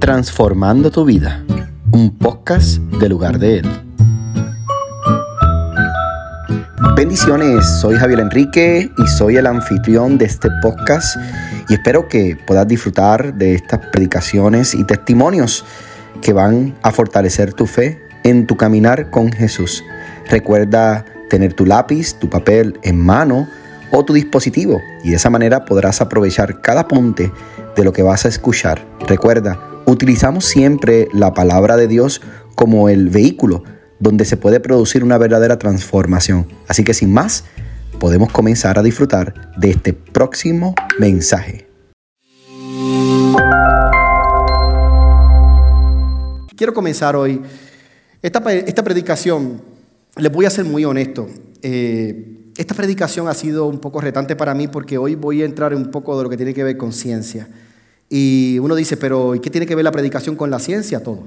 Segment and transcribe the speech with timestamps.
[0.00, 1.44] Transformando tu vida,
[1.90, 3.68] un podcast de lugar de él.
[6.96, 11.16] Bendiciones, soy Javier Enrique y soy el anfitrión de este podcast
[11.68, 15.64] y espero que puedas disfrutar de estas predicaciones y testimonios
[16.22, 19.84] que van a fortalecer tu fe en tu caminar con Jesús.
[20.30, 23.48] Recuerda tener tu lápiz, tu papel en mano
[23.90, 27.32] o tu dispositivo y de esa manera podrás aprovechar cada apunte
[27.74, 28.84] de lo que vas a escuchar.
[29.06, 29.58] Recuerda,
[29.88, 32.20] utilizamos siempre la palabra de Dios
[32.54, 33.64] como el vehículo
[34.00, 36.46] donde se puede producir una verdadera transformación.
[36.68, 37.44] Así que sin más,
[37.98, 41.66] podemos comenzar a disfrutar de este próximo mensaje.
[46.54, 47.40] Quiero comenzar hoy
[48.20, 49.62] esta, esta predicación,
[50.16, 51.28] les voy a ser muy honesto.
[51.62, 55.74] Eh, esta predicación ha sido un poco retante para mí porque hoy voy a entrar
[55.74, 57.48] un poco de lo que tiene que ver con ciencia.
[58.08, 61.02] Y uno dice, pero ¿y qué tiene que ver la predicación con la ciencia?
[61.02, 61.24] Todo.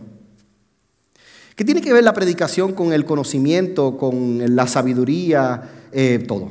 [1.55, 5.69] ¿Qué tiene que ver la predicación con el conocimiento, con la sabiduría?
[5.91, 6.49] Eh, todo.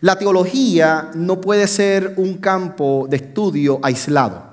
[0.00, 4.48] La teología no puede ser un campo de estudio aislado.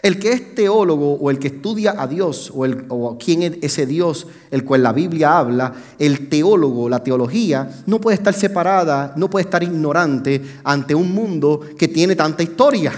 [0.00, 3.52] El que es teólogo o el que estudia a Dios o, el, o quién es
[3.60, 9.12] ese Dios el cual la Biblia habla, el teólogo, la teología, no puede estar separada,
[9.16, 12.92] no puede estar ignorante ante un mundo que tiene tanta historia.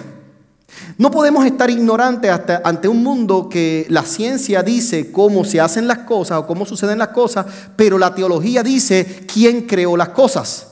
[0.97, 2.31] No podemos estar ignorantes
[2.63, 6.99] ante un mundo que la ciencia dice cómo se hacen las cosas o cómo suceden
[6.99, 10.69] las cosas, pero la teología dice quién creó las cosas.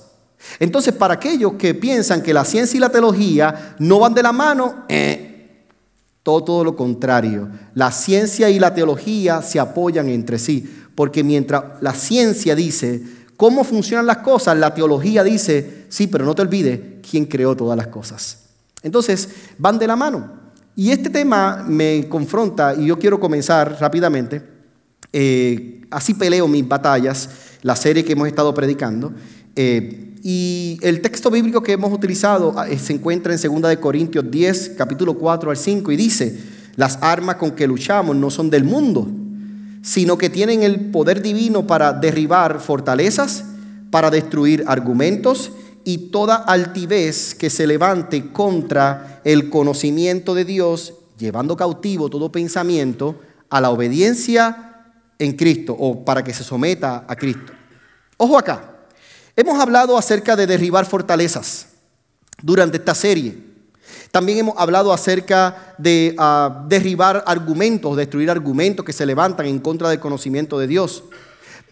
[0.58, 4.32] Entonces, para aquellos que piensan que la ciencia y la teología no van de la
[4.32, 5.66] mano, eh,
[6.22, 7.48] todo, todo lo contrario.
[7.74, 13.02] La ciencia y la teología se apoyan entre sí, porque mientras la ciencia dice
[13.36, 17.76] cómo funcionan las cosas, la teología dice, sí, pero no te olvides quién creó todas
[17.76, 18.41] las cosas.
[18.82, 20.42] Entonces, van de la mano.
[20.74, 24.42] Y este tema me confronta y yo quiero comenzar rápidamente.
[25.12, 27.28] Eh, así peleo mis batallas,
[27.62, 29.12] la serie que hemos estado predicando.
[29.54, 34.74] Eh, y el texto bíblico que hemos utilizado ah, se encuentra en 2 Corintios 10,
[34.78, 36.38] capítulo 4 al 5, y dice,
[36.76, 39.10] las armas con que luchamos no son del mundo,
[39.82, 43.44] sino que tienen el poder divino para derribar fortalezas,
[43.90, 45.52] para destruir argumentos
[45.84, 53.20] y toda altivez que se levante contra el conocimiento de Dios, llevando cautivo todo pensamiento
[53.50, 57.52] a la obediencia en Cristo o para que se someta a Cristo.
[58.16, 58.72] Ojo acá,
[59.34, 61.68] Hemos hablado acerca de derribar fortalezas
[62.42, 63.38] durante esta serie.
[64.10, 69.88] También hemos hablado acerca de ah, derribar argumentos, destruir argumentos que se levantan en contra
[69.88, 71.04] del conocimiento de Dios.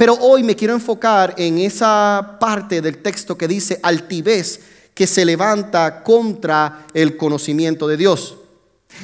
[0.00, 4.58] Pero hoy me quiero enfocar en esa parte del texto que dice altivez
[4.94, 8.38] que se levanta contra el conocimiento de Dios.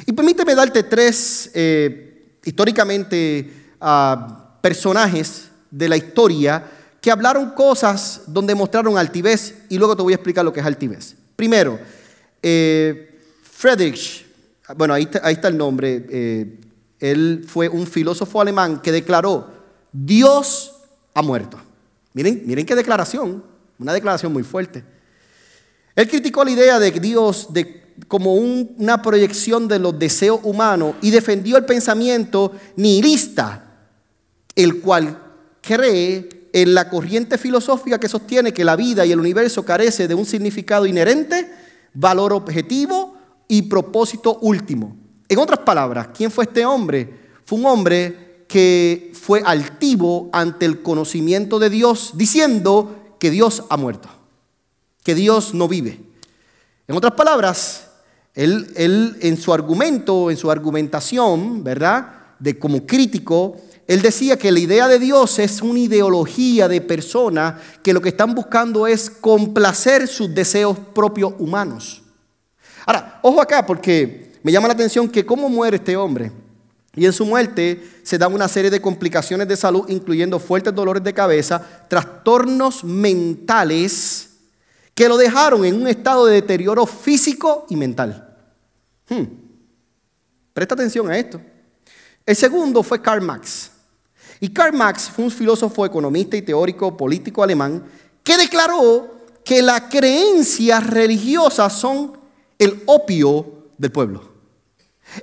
[0.07, 6.65] Y permíteme darte tres eh, históricamente ah, personajes de la historia
[6.99, 10.65] que hablaron cosas donde mostraron altivez y luego te voy a explicar lo que es
[10.65, 11.15] altivez.
[11.35, 11.79] Primero,
[12.41, 14.25] eh, Friedrich,
[14.75, 16.59] bueno, ahí está, el nombre, eh,
[16.99, 19.53] él fue un filósofo alemán que declaró,
[19.91, 20.73] Dios
[21.17, 21.57] ha muerto.
[22.13, 23.43] Miren, miren qué declaración,
[23.79, 24.83] una declaración muy fuerte.
[25.95, 31.09] Él criticó la idea de Dios de, como una proyección de los deseos humanos y
[31.09, 33.65] defendió el pensamiento nihilista,
[34.55, 35.19] el cual
[35.59, 40.13] cree en la corriente filosófica que sostiene que la vida y el universo carece de
[40.13, 41.51] un significado inherente,
[41.95, 43.17] valor objetivo
[43.47, 44.95] y propósito último.
[45.27, 47.11] En otras palabras, ¿quién fue este hombre?
[47.43, 53.77] Fue un hombre que fue altivo ante el conocimiento de Dios, diciendo que Dios ha
[53.77, 54.09] muerto,
[55.03, 55.99] que Dios no vive.
[56.87, 57.87] En otras palabras,
[58.33, 62.35] él, él en su argumento, en su argumentación, ¿verdad?
[62.39, 67.55] De como crítico, él decía que la idea de Dios es una ideología de personas
[67.81, 72.01] que lo que están buscando es complacer sus deseos propios humanos.
[72.85, 76.31] Ahora, ojo acá porque me llama la atención que cómo muere este hombre.
[76.97, 81.03] Y en su muerte se dan una serie de complicaciones de salud, incluyendo fuertes dolores
[81.03, 84.31] de cabeza, trastornos mentales
[84.95, 88.35] que lo dejaron en un estado de deterioro físico y mental.
[89.07, 89.25] Hmm.
[90.53, 91.39] Presta atención a esto.
[92.25, 93.69] El segundo fue Karl Marx.
[94.39, 97.83] Y Karl Marx fue un filósofo, economista y teórico político alemán
[98.23, 102.17] que declaró que las creencias religiosas son
[102.57, 104.26] el opio del pueblo.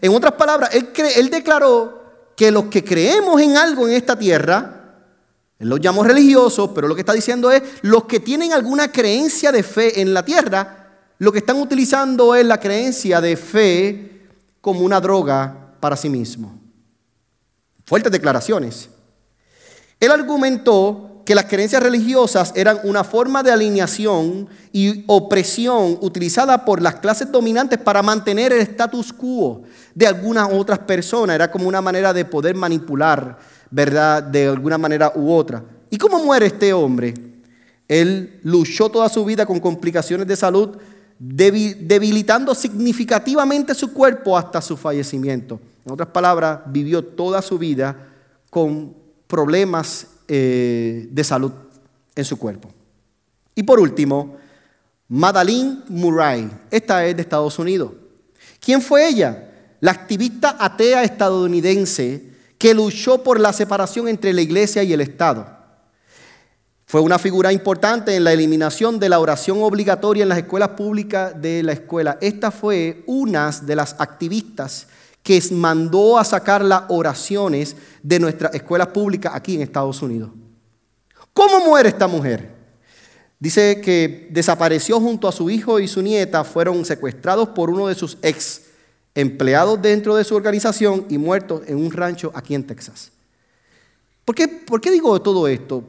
[0.00, 2.02] En otras palabras, él, declaró
[2.36, 4.96] que los que creemos en algo en esta tierra,
[5.58, 9.52] él los llamó religiosos, pero lo que está diciendo es, los que tienen alguna creencia
[9.52, 10.84] de fe en la tierra,
[11.19, 14.28] lo que están utilizando es la creencia de fe
[14.60, 16.58] como una droga para sí mismo.
[17.84, 18.88] Fuertes declaraciones.
[20.00, 26.82] Él argumentó que las creencias religiosas eran una forma de alineación y opresión utilizada por
[26.82, 29.62] las clases dominantes para mantener el status quo
[29.94, 31.35] de algunas otras personas.
[31.35, 33.38] Era como una manera de poder manipular,
[33.71, 34.23] ¿verdad?
[34.23, 35.65] De alguna manera u otra.
[35.91, 37.15] ¿Y cómo muere este hombre?
[37.88, 40.77] Él luchó toda su vida con complicaciones de salud,
[41.19, 45.61] debilitando significativamente su cuerpo hasta su fallecimiento.
[45.87, 48.09] En otras palabras, vivió toda su vida
[48.50, 48.94] con
[49.27, 51.53] problemas eh, de salud
[52.15, 52.71] en su cuerpo.
[53.55, 54.37] Y por último,
[55.09, 56.50] Madeline Murray.
[56.71, 57.93] Esta es de Estados Unidos.
[58.61, 59.50] ¿Quién fue ella?
[59.81, 65.47] La activista atea estadounidense que luchó por la separación entre la iglesia y el Estado.
[66.87, 71.41] Fue una figura importante en la eliminación de la oración obligatoria en las escuelas públicas
[71.41, 72.19] de la escuela.
[72.20, 74.87] Esta fue una de las activistas
[75.25, 80.29] que mandó a sacar las oraciones de nuestras escuelas públicas aquí en Estados Unidos.
[81.32, 82.53] ¿Cómo muere esta mujer?
[83.41, 87.94] Dice que desapareció junto a su hijo y su nieta, fueron secuestrados por uno de
[87.94, 88.65] sus ex
[89.15, 93.11] empleados dentro de su organización y muertos en un rancho aquí en Texas.
[94.27, 95.85] ¿Por qué, ¿Por qué digo todo esto?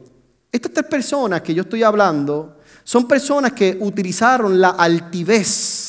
[0.50, 5.85] Estas tres personas que yo estoy hablando son personas que utilizaron la altivez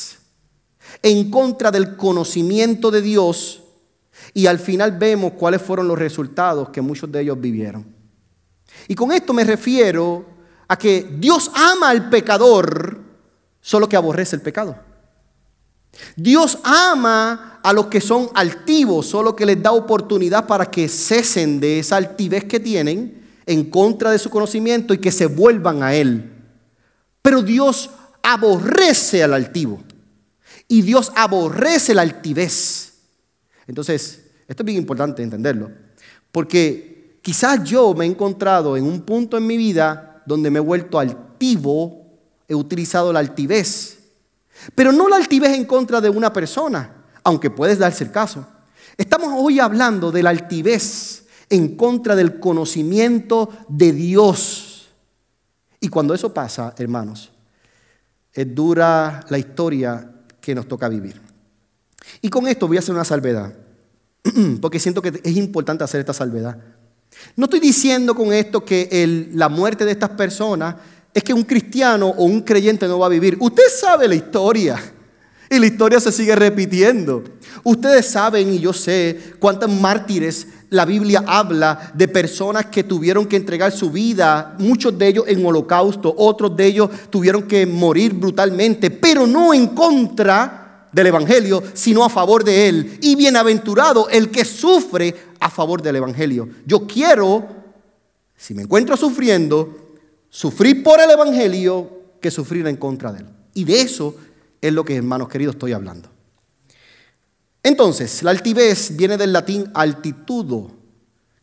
[1.02, 3.62] en contra del conocimiento de Dios
[4.34, 7.86] y al final vemos cuáles fueron los resultados que muchos de ellos vivieron.
[8.86, 10.24] Y con esto me refiero
[10.66, 13.00] a que Dios ama al pecador,
[13.60, 14.76] solo que aborrece el pecado.
[16.14, 21.58] Dios ama a los que son altivos, solo que les da oportunidad para que cesen
[21.58, 25.94] de esa altivez que tienen en contra de su conocimiento y que se vuelvan a
[25.94, 26.32] Él.
[27.22, 27.90] Pero Dios
[28.22, 29.82] aborrece al altivo
[30.68, 32.92] y Dios aborrece la altivez.
[33.66, 35.70] Entonces, esto es bien importante entenderlo,
[36.30, 40.62] porque quizás yo me he encontrado en un punto en mi vida donde me he
[40.62, 42.06] vuelto altivo,
[42.46, 43.98] he utilizado la altivez,
[44.74, 48.46] pero no la altivez en contra de una persona, aunque puedes darse el caso.
[48.96, 54.88] Estamos hoy hablando de la altivez en contra del conocimiento de Dios.
[55.80, 57.30] Y cuando eso pasa, hermanos,
[58.32, 60.17] es dura la historia
[60.48, 61.20] que nos toca vivir.
[62.22, 63.52] Y con esto voy a hacer una salvedad,
[64.62, 66.56] porque siento que es importante hacer esta salvedad.
[67.36, 70.76] No estoy diciendo con esto que la muerte de estas personas
[71.12, 73.36] es que un cristiano o un creyente no va a vivir.
[73.38, 74.80] Usted sabe la historia.
[75.50, 77.24] Y la historia se sigue repitiendo.
[77.62, 83.36] Ustedes saben, y yo sé, cuántos mártires la Biblia habla de personas que tuvieron que
[83.36, 88.90] entregar su vida, muchos de ellos en holocausto, otros de ellos tuvieron que morir brutalmente,
[88.90, 92.98] pero no en contra del Evangelio, sino a favor de él.
[93.00, 96.48] Y bienaventurado el que sufre a favor del Evangelio.
[96.66, 97.46] Yo quiero,
[98.36, 99.96] si me encuentro sufriendo,
[100.28, 103.26] sufrir por el Evangelio que sufrir en contra de él.
[103.54, 104.14] Y de eso
[104.60, 106.10] es lo que, hermanos queridos, estoy hablando.
[107.62, 110.70] Entonces, la altivez viene del latín altitudo,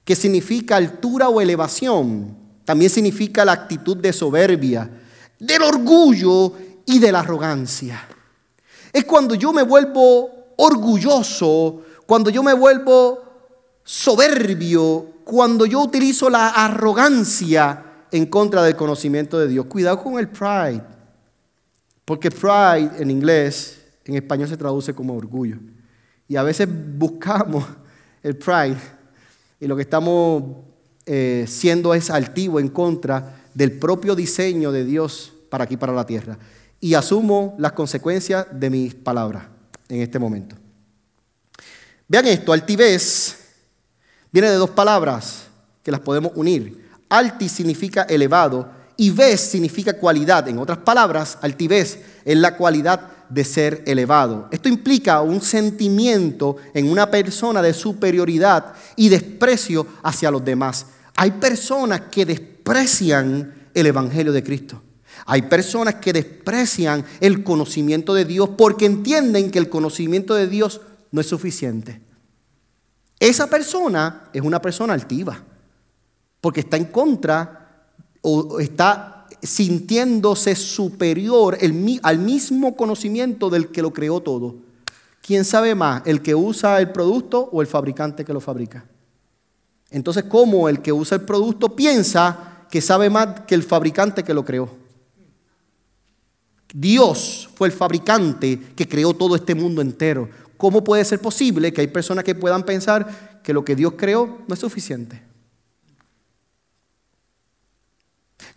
[0.04, 2.38] que significa altura o elevación.
[2.64, 4.90] También significa la actitud de soberbia,
[5.40, 6.54] del orgullo
[6.86, 8.08] y de la arrogancia.
[8.94, 13.24] Es cuando yo me vuelvo orgulloso, cuando yo me vuelvo
[13.84, 19.66] soberbio, cuando yo utilizo la arrogancia en contra del conocimiento de Dios.
[19.66, 20.84] Cuidado con el pride,
[22.06, 25.58] porque pride en inglés, en español se traduce como orgullo.
[26.28, 27.66] Y a veces buscamos
[28.24, 28.78] el pride
[29.60, 30.44] y lo que estamos
[31.06, 36.06] eh, siendo es altivo en contra del propio diseño de Dios para aquí, para la
[36.06, 36.38] tierra.
[36.80, 39.46] Y asumo las consecuencias de mis palabras
[39.88, 40.56] en este momento.
[42.08, 43.38] Vean esto, altivez
[44.32, 45.46] viene de dos palabras
[45.82, 46.90] que las podemos unir.
[47.10, 50.48] Alti significa elevado y ves significa cualidad.
[50.48, 54.48] En otras palabras, altivez es la cualidad de ser elevado.
[54.52, 60.88] Esto implica un sentimiento en una persona de superioridad y desprecio hacia los demás.
[61.16, 64.82] Hay personas que desprecian el Evangelio de Cristo.
[65.26, 70.82] Hay personas que desprecian el conocimiento de Dios porque entienden que el conocimiento de Dios
[71.12, 72.02] no es suficiente.
[73.20, 75.42] Esa persona es una persona altiva
[76.42, 77.88] porque está en contra
[78.22, 81.58] o está sintiéndose superior
[82.04, 84.56] al mismo conocimiento del que lo creó todo.
[85.22, 88.86] ¿Quién sabe más, el que usa el producto o el fabricante que lo fabrica?
[89.90, 94.34] Entonces, ¿cómo el que usa el producto piensa que sabe más que el fabricante que
[94.34, 94.70] lo creó?
[96.74, 100.30] Dios fue el fabricante que creó todo este mundo entero.
[100.58, 104.40] ¿cómo puede ser posible que hay personas que puedan pensar que lo que Dios creó
[104.48, 105.22] no es suficiente?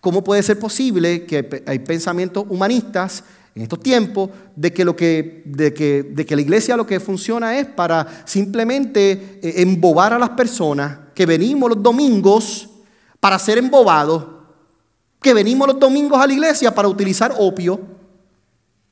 [0.01, 3.25] ¿Cómo puede ser posible que hay pensamientos humanistas
[3.55, 7.01] en estos tiempos de que, lo que, de que, de que la iglesia lo que
[7.01, 12.71] funciona es para simplemente eh, embobar a las personas, que venimos los domingos
[13.19, 14.25] para ser embobados,
[15.21, 17.81] que venimos los domingos a la iglesia para utilizar opio,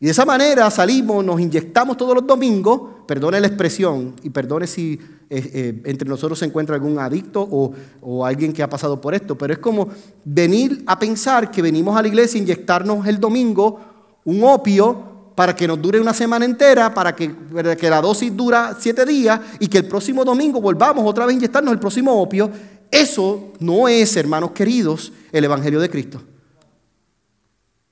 [0.00, 4.66] y de esa manera salimos, nos inyectamos todos los domingos, perdone la expresión y perdone
[4.66, 9.14] si eh, eh, entre nosotros se encuentra algún adicto o, alguien que ha pasado por
[9.14, 9.88] esto, pero es como
[10.24, 13.80] venir a pensar que venimos a la iglesia inyectarnos el domingo
[14.24, 18.34] un opio para que nos dure una semana entera, para que, para que la dosis
[18.36, 22.20] dura siete días y que el próximo domingo volvamos otra vez a inyectarnos el próximo
[22.20, 22.50] opio.
[22.90, 26.22] Eso no es, hermanos queridos, el Evangelio de Cristo.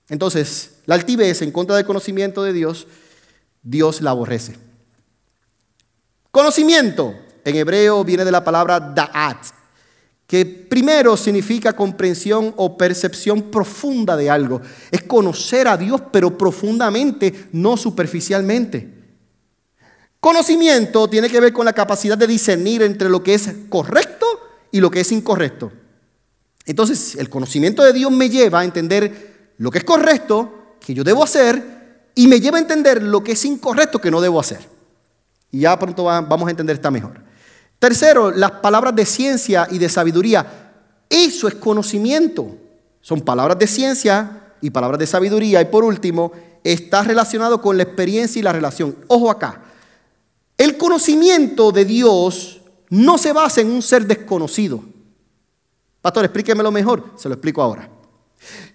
[0.09, 2.87] Entonces, la altivez en contra del conocimiento de Dios,
[3.63, 4.57] Dios la aborrece.
[6.31, 7.15] Conocimiento,
[7.45, 9.47] en hebreo viene de la palabra da'at,
[10.27, 14.61] que primero significa comprensión o percepción profunda de algo.
[14.91, 18.95] Es conocer a Dios, pero profundamente, no superficialmente.
[20.19, 24.27] Conocimiento tiene que ver con la capacidad de discernir entre lo que es correcto
[24.73, 25.71] y lo que es incorrecto.
[26.65, 31.05] Entonces, el conocimiento de Dios me lleva a entender lo que es correcto que yo
[31.05, 34.61] debo hacer y me lleva a entender lo que es incorrecto que no debo hacer.
[35.51, 37.23] Y ya pronto vamos a entender esta mejor.
[37.79, 40.73] Tercero, las palabras de ciencia y de sabiduría.
[41.09, 42.57] Eso es conocimiento.
[43.01, 45.61] Son palabras de ciencia y palabras de sabiduría.
[45.61, 48.97] Y por último, está relacionado con la experiencia y la relación.
[49.09, 49.61] Ojo acá.
[50.57, 54.83] El conocimiento de Dios no se basa en un ser desconocido.
[56.01, 57.13] Pastor, explíquemelo mejor.
[57.17, 57.89] Se lo explico ahora.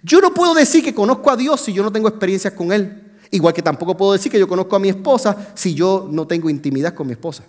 [0.02, 3.18] Yo no puedo decir que conozco a Dios si yo no tengo experiencias con Él.
[3.30, 6.50] Igual que tampoco puedo decir que yo conozco a mi esposa si yo no tengo
[6.50, 7.44] intimidad con mi esposa.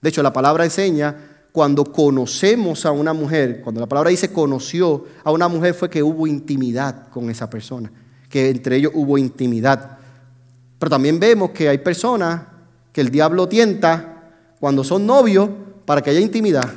[0.00, 1.16] De hecho, la palabra enseña
[1.52, 6.02] cuando conocemos a una mujer, cuando la palabra dice conoció a una mujer fue que
[6.02, 7.90] hubo intimidad con esa persona,
[8.28, 9.98] que entre ellos hubo intimidad.
[10.78, 12.42] Pero también vemos que hay personas
[12.92, 15.48] que el diablo tienta cuando son novios
[15.86, 16.70] para que haya intimidad.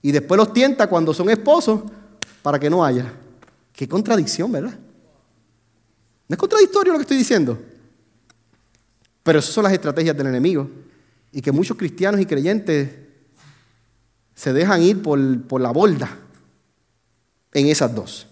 [0.00, 1.80] Y después los tienta cuando son esposos
[2.40, 3.12] para que no haya.
[3.74, 4.78] Qué contradicción, ¿verdad?
[6.28, 7.58] No es contradictorio lo que estoy diciendo.
[9.22, 10.68] Pero esas son las estrategias del enemigo.
[11.32, 12.90] Y que muchos cristianos y creyentes
[14.34, 16.16] se dejan ir por, la bolda
[17.52, 18.26] en esas dos.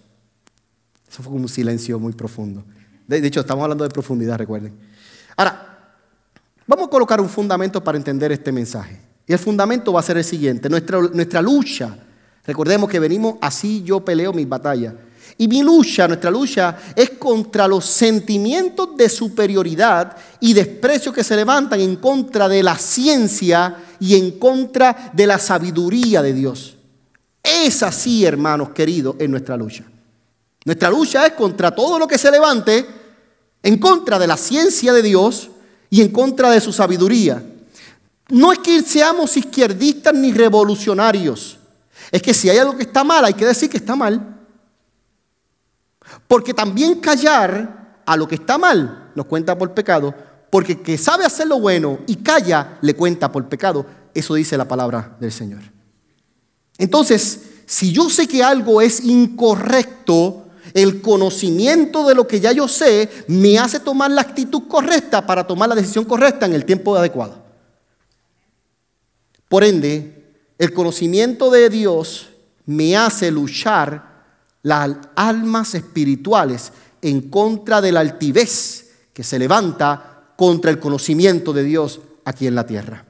[1.07, 2.63] Eso fue como un silencio muy profundo.
[3.07, 4.73] De, hecho, estamos hablando de profundidad, recuerden.
[5.37, 5.95] Ahora,
[6.67, 8.99] vamos a colocar un fundamento para entender este mensaje.
[9.27, 10.69] Y el fundamento va a ser el siguiente.
[10.69, 11.97] Nuestra, nuestra lucha,
[12.45, 14.93] recordemos que venimos así yo peleo mis batallas.
[15.41, 21.37] Y mi lucha, nuestra lucha, es contra los sentimientos de superioridad y desprecio que se
[21.37, 26.75] levantan en contra de la ciencia y en contra de la sabiduría de Dios.
[27.41, 29.85] Es así, hermanos queridos, en nuestra lucha.
[30.65, 32.85] Nuestra lucha es contra todo lo que se levante
[33.63, 35.51] en contra de la ciencia de Dios
[35.89, 37.41] y en contra de su sabiduría.
[38.27, 41.57] No es que seamos izquierdistas ni revolucionarios.
[42.11, 44.35] Es que si hay algo que está mal, hay que decir que está mal.
[46.27, 50.13] Porque también callar a lo que está mal nos cuenta por pecado,
[50.49, 53.85] porque que sabe hacer lo bueno y calla le cuenta por pecado.
[54.13, 55.61] Eso dice la palabra del Señor.
[56.77, 62.67] Entonces, si yo sé que algo es incorrecto, el conocimiento de lo que ya yo
[62.67, 66.95] sé me hace tomar la actitud correcta para tomar la decisión correcta en el tiempo
[66.95, 67.43] adecuado.
[69.47, 72.29] Por ende, el conocimiento de Dios
[72.65, 74.08] me hace luchar
[74.63, 81.63] las almas espirituales en contra de la altivez que se levanta contra el conocimiento de
[81.63, 83.05] Dios aquí en la tierra.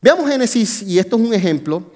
[0.00, 1.92] Veamos Génesis, y esto es un ejemplo.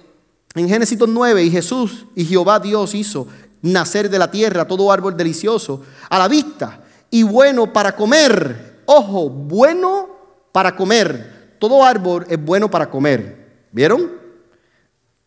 [0.54, 3.26] En Génesis 9, y Jesús y Jehová Dios hizo
[3.62, 8.82] nacer de la tierra todo árbol delicioso a la vista y bueno para comer.
[8.87, 10.08] Ojo, bueno
[10.52, 11.56] para comer.
[11.58, 13.66] Todo árbol es bueno para comer.
[13.73, 14.11] ¿Vieron?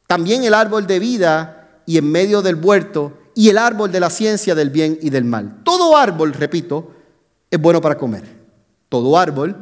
[0.08, 1.59] También el árbol de vida
[1.90, 5.24] y en medio del huerto y el árbol de la ciencia del bien y del
[5.24, 5.64] mal.
[5.64, 6.92] Todo árbol, repito,
[7.50, 8.26] es bueno para comer.
[8.90, 9.56] Todo árbol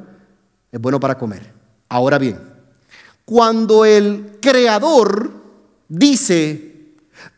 [0.70, 1.54] es bueno para comer.
[1.88, 2.38] Ahora bien,
[3.24, 5.32] cuando el creador
[5.88, 6.96] dice,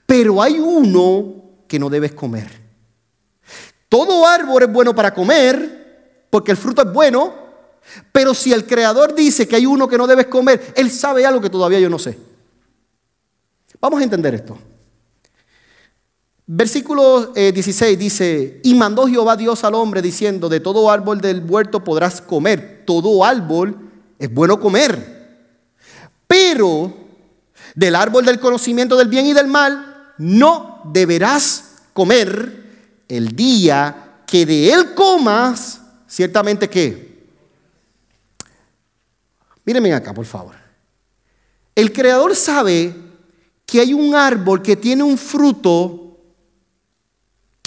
[0.07, 1.35] pero hay uno
[1.67, 2.49] que no debes comer.
[3.89, 7.31] Todo árbol es bueno para comer porque el fruto es bueno,
[8.11, 11.41] pero si el creador dice que hay uno que no debes comer, él sabe algo
[11.41, 12.17] que todavía yo no sé.
[13.79, 14.57] Vamos a entender esto.
[16.51, 21.43] Versículo 16 eh, dice, y mandó Jehová Dios al hombre diciendo, de todo árbol del
[21.47, 23.77] huerto podrás comer, todo árbol
[24.17, 25.45] es bueno comer.
[26.25, 26.91] Pero
[27.75, 34.43] del árbol del conocimiento del bien y del mal no deberás comer el día que
[34.43, 37.27] de él comas, ciertamente que.
[39.65, 40.55] Mírenme acá, por favor.
[41.75, 42.95] El creador sabe
[43.67, 46.08] que hay un árbol que tiene un fruto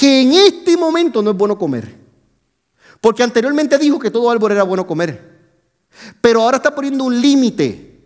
[0.03, 1.95] que en este momento no es bueno comer.
[3.01, 5.39] Porque anteriormente dijo que todo árbol era bueno comer.
[6.21, 8.01] Pero ahora está poniendo un límite.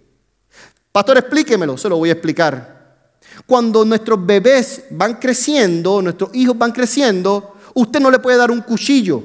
[0.92, 3.16] Pastor, explíquemelo, se lo voy a explicar.
[3.46, 8.60] Cuando nuestros bebés van creciendo, nuestros hijos van creciendo, usted no le puede dar un
[8.60, 9.22] cuchillo.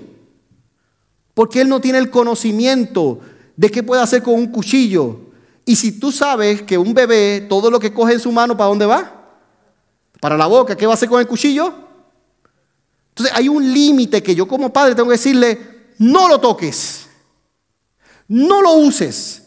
[1.34, 3.20] Porque él no tiene el conocimiento
[3.58, 5.20] de qué puede hacer con un cuchillo.
[5.66, 8.70] Y si tú sabes que un bebé, todo lo que coge en su mano, ¿para
[8.70, 9.26] dónde va?
[10.22, 11.91] Para la boca, ¿qué va a hacer con el cuchillo?
[13.12, 15.60] Entonces hay un límite que yo como padre tengo que decirle,
[15.98, 17.08] no lo toques,
[18.28, 19.44] no lo uses.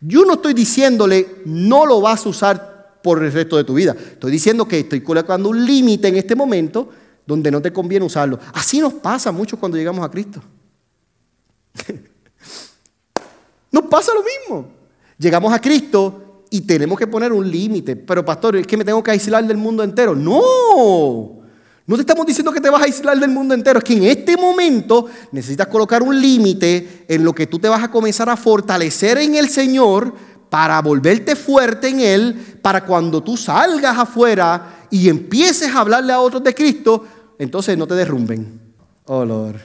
[0.00, 3.92] Yo no estoy diciéndole, no lo vas a usar por el resto de tu vida.
[3.92, 6.88] Estoy diciendo que estoy colocando un límite en este momento
[7.26, 8.38] donde no te conviene usarlo.
[8.52, 10.42] Así nos pasa mucho cuando llegamos a Cristo.
[13.70, 14.68] nos pasa lo mismo.
[15.16, 17.94] Llegamos a Cristo y tenemos que poner un límite.
[17.94, 20.16] Pero pastor, es que me tengo que aislar del mundo entero.
[20.16, 21.39] No.
[21.90, 24.04] No te estamos diciendo que te vas a aislar del mundo entero, es que en
[24.04, 28.36] este momento necesitas colocar un límite en lo que tú te vas a comenzar a
[28.36, 30.14] fortalecer en el Señor
[30.48, 36.20] para volverte fuerte en Él, para cuando tú salgas afuera y empieces a hablarle a
[36.20, 37.04] otros de Cristo,
[37.40, 38.60] entonces no te derrumben.
[39.06, 39.60] Oh, Lord.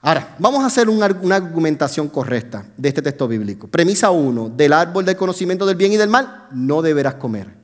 [0.00, 3.68] Ahora, vamos a hacer una, una argumentación correcta de este texto bíblico.
[3.68, 7.54] Premisa 1, del árbol del conocimiento del bien y del mal, no deberás comer.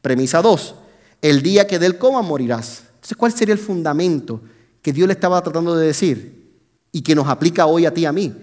[0.00, 0.76] Premisa 2,
[1.24, 2.82] el día que del coma morirás.
[2.96, 4.42] Entonces, ¿cuál sería el fundamento
[4.82, 6.52] que Dios le estaba tratando de decir
[6.92, 8.34] y que nos aplica hoy a ti y a mí?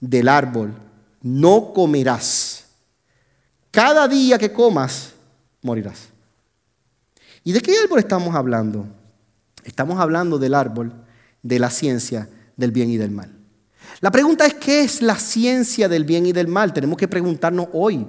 [0.00, 0.72] Del árbol,
[1.20, 2.66] no comerás.
[3.72, 5.14] Cada día que comas,
[5.62, 6.10] morirás.
[7.42, 8.86] ¿Y de qué árbol estamos hablando?
[9.64, 10.92] Estamos hablando del árbol
[11.42, 13.32] de la ciencia del bien y del mal.
[14.00, 16.72] La pregunta es, ¿qué es la ciencia del bien y del mal?
[16.72, 18.06] Tenemos que preguntarnos hoy.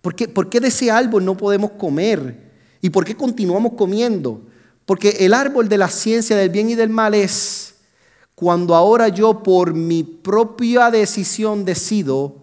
[0.00, 2.47] ¿Por qué, ¿Por qué de ese árbol no podemos comer?
[2.80, 4.42] ¿Y por qué continuamos comiendo?
[4.84, 7.74] Porque el árbol de la ciencia del bien y del mal es
[8.34, 12.36] cuando ahora yo por mi propia decisión decido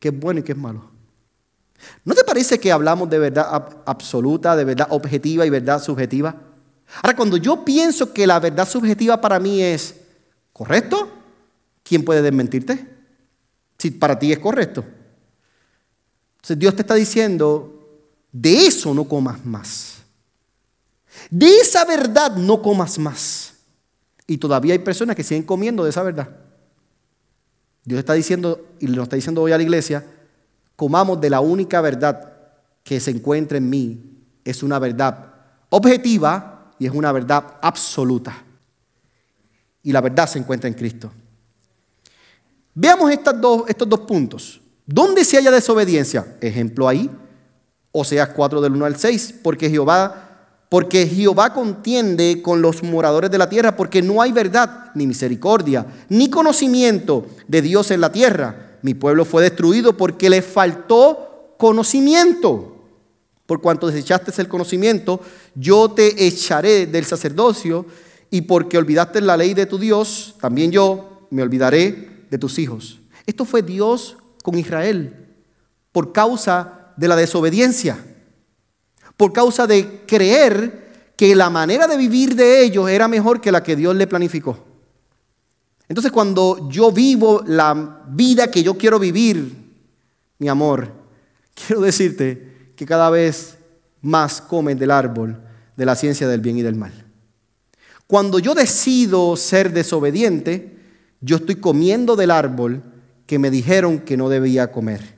[0.00, 0.90] qué es bueno y qué es malo.
[2.04, 3.46] ¿No te parece que hablamos de verdad
[3.84, 6.34] absoluta, de verdad objetiva y verdad subjetiva?
[7.02, 9.94] Ahora, cuando yo pienso que la verdad subjetiva para mí es
[10.52, 11.10] correcto,
[11.82, 12.88] ¿quién puede desmentirte?
[13.78, 14.84] Si para ti es correcto.
[16.36, 17.73] Entonces Dios te está diciendo,
[18.34, 19.98] de eso no comas más.
[21.30, 23.54] De esa verdad no comas más.
[24.26, 26.28] Y todavía hay personas que siguen comiendo de esa verdad.
[27.84, 30.04] Dios está diciendo, y nos está diciendo hoy a la iglesia,
[30.74, 32.32] comamos de la única verdad
[32.82, 34.02] que se encuentra en mí.
[34.44, 35.32] Es una verdad
[35.70, 38.42] objetiva y es una verdad absoluta.
[39.84, 41.12] Y la verdad se encuentra en Cristo.
[42.74, 44.60] Veamos estos dos puntos.
[44.84, 46.36] ¿Dónde se haya desobediencia?
[46.40, 47.08] Ejemplo ahí,
[47.96, 53.38] Oseas 4 del 1 al 6, porque Jehová, porque Jehová contiende con los moradores de
[53.38, 58.78] la tierra, porque no hay verdad, ni misericordia, ni conocimiento de Dios en la tierra.
[58.82, 62.76] Mi pueblo fue destruido porque le faltó conocimiento.
[63.46, 65.20] Por cuanto desechaste el conocimiento,
[65.54, 67.86] yo te echaré del sacerdocio,
[68.28, 72.98] y porque olvidaste la ley de tu Dios, también yo me olvidaré de tus hijos.
[73.26, 75.24] Esto fue Dios con Israel
[75.92, 77.98] por causa de la desobediencia,
[79.16, 83.62] por causa de creer que la manera de vivir de ellos era mejor que la
[83.62, 84.58] que Dios le planificó.
[85.88, 89.54] Entonces cuando yo vivo la vida que yo quiero vivir,
[90.38, 90.92] mi amor,
[91.54, 93.56] quiero decirte que cada vez
[94.00, 95.40] más comen del árbol
[95.76, 96.92] de la ciencia del bien y del mal.
[98.06, 100.76] Cuando yo decido ser desobediente,
[101.20, 102.82] yo estoy comiendo del árbol
[103.26, 105.13] que me dijeron que no debía comer.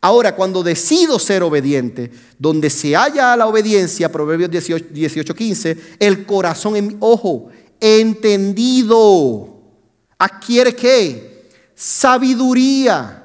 [0.00, 6.76] Ahora, cuando decido ser obediente, donde se halla la obediencia, Proverbios 18, 15, el corazón
[6.76, 7.48] en mi ojo,
[7.80, 9.60] entendido,
[10.16, 11.48] adquiere qué?
[11.74, 13.24] Sabiduría.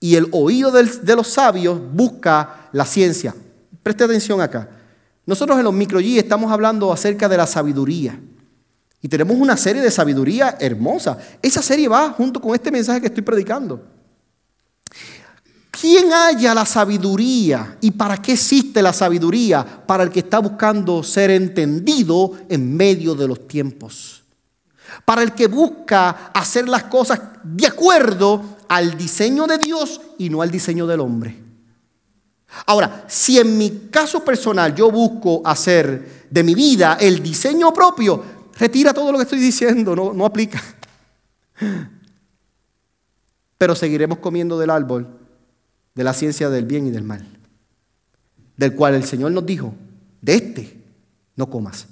[0.00, 3.34] Y el oído de los sabios busca la ciencia.
[3.82, 4.70] Preste atención acá.
[5.26, 8.18] Nosotros en los micro estamos hablando acerca de la sabiduría.
[9.02, 11.18] Y tenemos una serie de sabiduría hermosa.
[11.42, 13.97] Esa serie va junto con este mensaje que estoy predicando.
[15.70, 17.76] ¿Quién haya la sabiduría?
[17.80, 19.64] ¿Y para qué existe la sabiduría?
[19.64, 24.14] Para el que está buscando ser entendido en medio de los tiempos.
[25.04, 30.42] para el que busca hacer las cosas de acuerdo al diseño de Dios y no
[30.42, 31.36] al diseño del hombre.
[32.66, 38.22] Ahora, si en mi caso personal yo busco hacer de mi vida el diseño propio,
[38.58, 40.62] retira todo lo que estoy diciendo, no, aplica.
[43.58, 45.17] Pero seguiremos comiendo del árbol
[45.94, 47.26] de la ciencia del bien y del mal,
[48.56, 49.74] del cual el Señor nos dijo,
[50.20, 50.82] de este
[51.36, 51.86] no comas.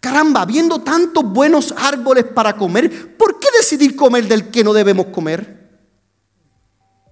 [0.00, 5.06] Caramba, viendo tantos buenos árboles para comer, ¿por qué decidir comer del que no debemos
[5.06, 5.68] comer?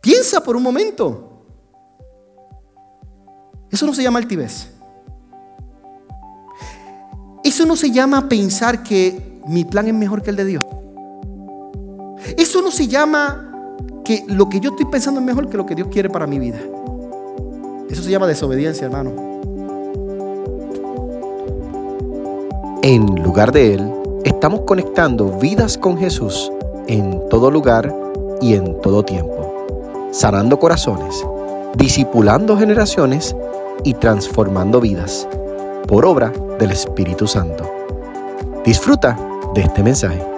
[0.01, 1.44] Piensa por un momento.
[3.70, 4.68] Eso no se llama altivez.
[7.44, 10.64] Eso no se llama pensar que mi plan es mejor que el de Dios.
[12.37, 13.47] Eso no se llama
[14.09, 16.38] que lo que yo estoy pensando es mejor que lo que Dios quiere para mi
[16.38, 16.59] vida.
[17.90, 19.11] Eso se llama desobediencia, hermano.
[22.81, 23.92] En lugar de Él,
[24.25, 26.51] estamos conectando vidas con Jesús
[26.87, 27.94] en todo lugar
[28.40, 29.66] y en todo tiempo,
[30.11, 31.23] sanando corazones,
[31.77, 33.37] discipulando generaciones
[33.85, 35.29] y transformando vidas
[35.87, 37.71] por obra del Espíritu Santo.
[38.64, 39.18] Disfruta
[39.55, 40.38] de este mensaje.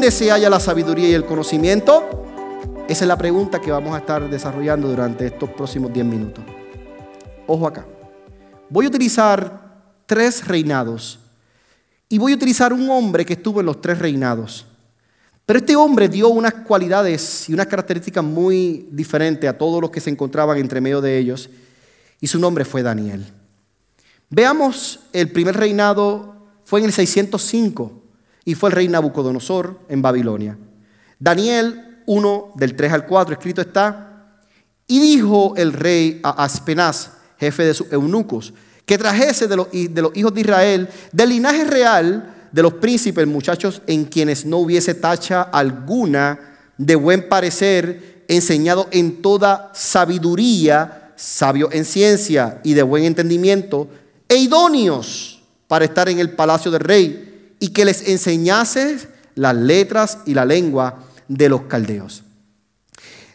[0.00, 2.24] ¿Dónde se halla la sabiduría y el conocimiento?
[2.88, 6.42] Esa es la pregunta que vamos a estar desarrollando durante estos próximos 10 minutos.
[7.46, 7.84] Ojo acá.
[8.70, 9.60] Voy a utilizar
[10.06, 11.18] tres reinados
[12.08, 14.64] y voy a utilizar un hombre que estuvo en los tres reinados.
[15.44, 20.00] Pero este hombre dio unas cualidades y unas características muy diferentes a todos los que
[20.00, 21.50] se encontraban entre medio de ellos
[22.22, 23.26] y su nombre fue Daniel.
[24.30, 27.99] Veamos, el primer reinado fue en el 605
[28.50, 30.58] y fue el rey Nabucodonosor en Babilonia.
[31.20, 34.40] Daniel 1 del 3 al 4 escrito está,
[34.88, 38.52] y dijo el rey a Aspenaz, jefe de sus eunucos,
[38.84, 43.24] que trajese de los, de los hijos de Israel, del linaje real de los príncipes,
[43.24, 46.40] muchachos, en quienes no hubiese tacha alguna
[46.76, 53.86] de buen parecer, enseñado en toda sabiduría, sabio en ciencia y de buen entendimiento,
[54.28, 57.29] e idóneos para estar en el palacio del rey,
[57.60, 58.96] y que les enseñase
[59.36, 62.24] las letras y la lengua de los caldeos.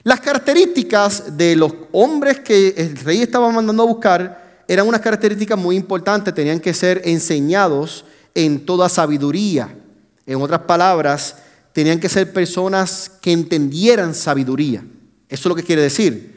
[0.03, 5.57] Las características de los hombres que el rey estaba mandando a buscar eran unas características
[5.57, 9.75] muy importantes, tenían que ser enseñados en toda sabiduría.
[10.25, 11.37] En otras palabras,
[11.71, 14.83] tenían que ser personas que entendieran sabiduría.
[15.29, 16.35] Eso es lo que quiere decir.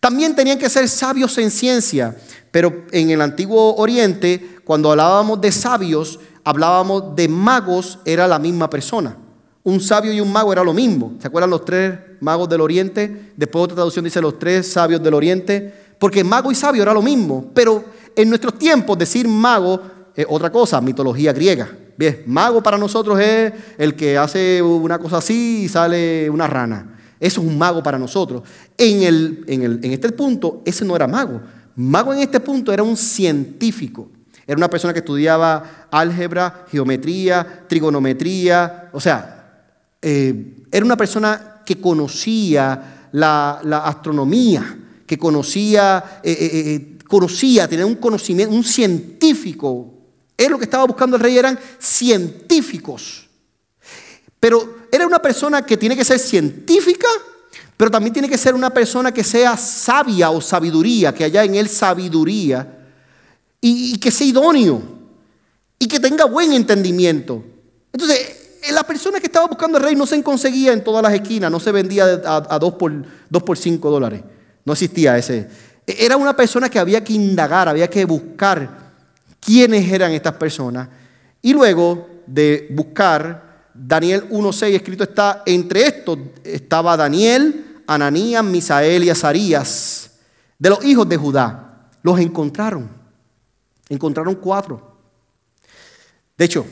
[0.00, 2.16] También tenían que ser sabios en ciencia,
[2.50, 8.70] pero en el antiguo Oriente, cuando hablábamos de sabios, hablábamos de magos, era la misma
[8.70, 9.16] persona
[9.66, 11.14] un sabio y un mago era lo mismo.
[11.18, 13.32] ¿Se acuerdan los tres magos del oriente?
[13.36, 15.74] Después otra traducción dice los tres sabios del oriente.
[15.98, 17.50] Porque mago y sabio era lo mismo.
[17.52, 19.82] Pero en nuestros tiempos decir mago
[20.14, 21.68] es otra cosa, mitología griega.
[21.96, 26.96] Bien, mago para nosotros es el que hace una cosa así y sale una rana.
[27.18, 28.42] Eso es un mago para nosotros.
[28.78, 31.40] En, el, en, el, en este punto, ese no era mago.
[31.74, 34.10] Mago en este punto era un científico.
[34.46, 39.64] Era una persona que estudiaba álgebra, geometría, trigonometría, o sea,
[40.00, 47.96] eh, era una persona que conocía la, astronomía, que conocía, eh, eh, conocía, tenía un
[47.96, 49.92] conocimiento, un científico.
[50.36, 53.28] Él lo que estaba buscando el rey eran científicos.
[54.38, 57.08] Pero era una persona que tiene que ser científica,
[57.76, 61.56] pero también tiene que ser una persona que sea sabia o sabiduría, que haya en
[61.56, 62.75] él sabiduría
[63.68, 64.96] y que sea idóneo
[65.78, 67.42] y que tenga buen entendimiento.
[67.92, 68.18] Entonces,
[68.62, 71.50] eh, la persona que estaba buscando el rey no se conseguía en todas las esquinas,
[71.50, 72.92] no se vendía a, dos, por,
[73.28, 74.22] dos por cinco dólares.
[74.64, 75.48] No existía ese.
[75.86, 78.92] E, era una persona que había que indagar, había que buscar
[79.40, 80.88] quiénes eran estas personas.
[81.42, 89.10] Y luego de buscar, Daniel 1.6 escrito está, entre estos estaba Daniel, Ananías, Misael y
[89.10, 90.10] Azarías,
[90.58, 91.88] de los hijos de Judá.
[92.02, 93.05] Los encontraron.
[93.88, 94.96] Encontraron cuatro.
[96.36, 96.66] De hecho,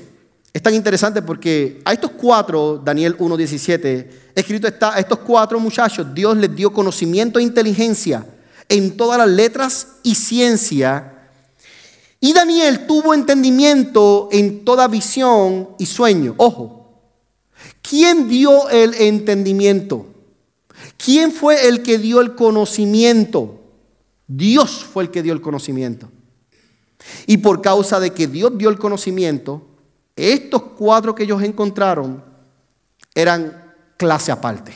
[0.52, 6.14] es tan interesante porque a estos cuatro, Daniel 1.17, escrito está, a estos cuatro muchachos
[6.14, 8.24] Dios les dio conocimiento e inteligencia
[8.68, 11.28] en todas las letras y ciencia.
[12.20, 16.34] Y Daniel tuvo entendimiento en toda visión y sueño.
[16.38, 17.02] Ojo,
[17.82, 20.06] ¿quién dio el entendimiento?
[20.96, 23.60] ¿Quién fue el que dio el conocimiento?
[24.26, 26.08] Dios fue el que dio el conocimiento.
[27.26, 29.62] Y por causa de que Dios dio el conocimiento,
[30.16, 32.22] estos cuatro que ellos encontraron
[33.14, 34.72] eran clase aparte.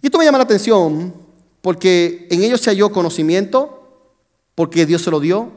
[0.00, 1.14] Y esto me llama la atención
[1.60, 4.12] porque en ellos se halló conocimiento,
[4.54, 5.50] porque Dios se lo dio,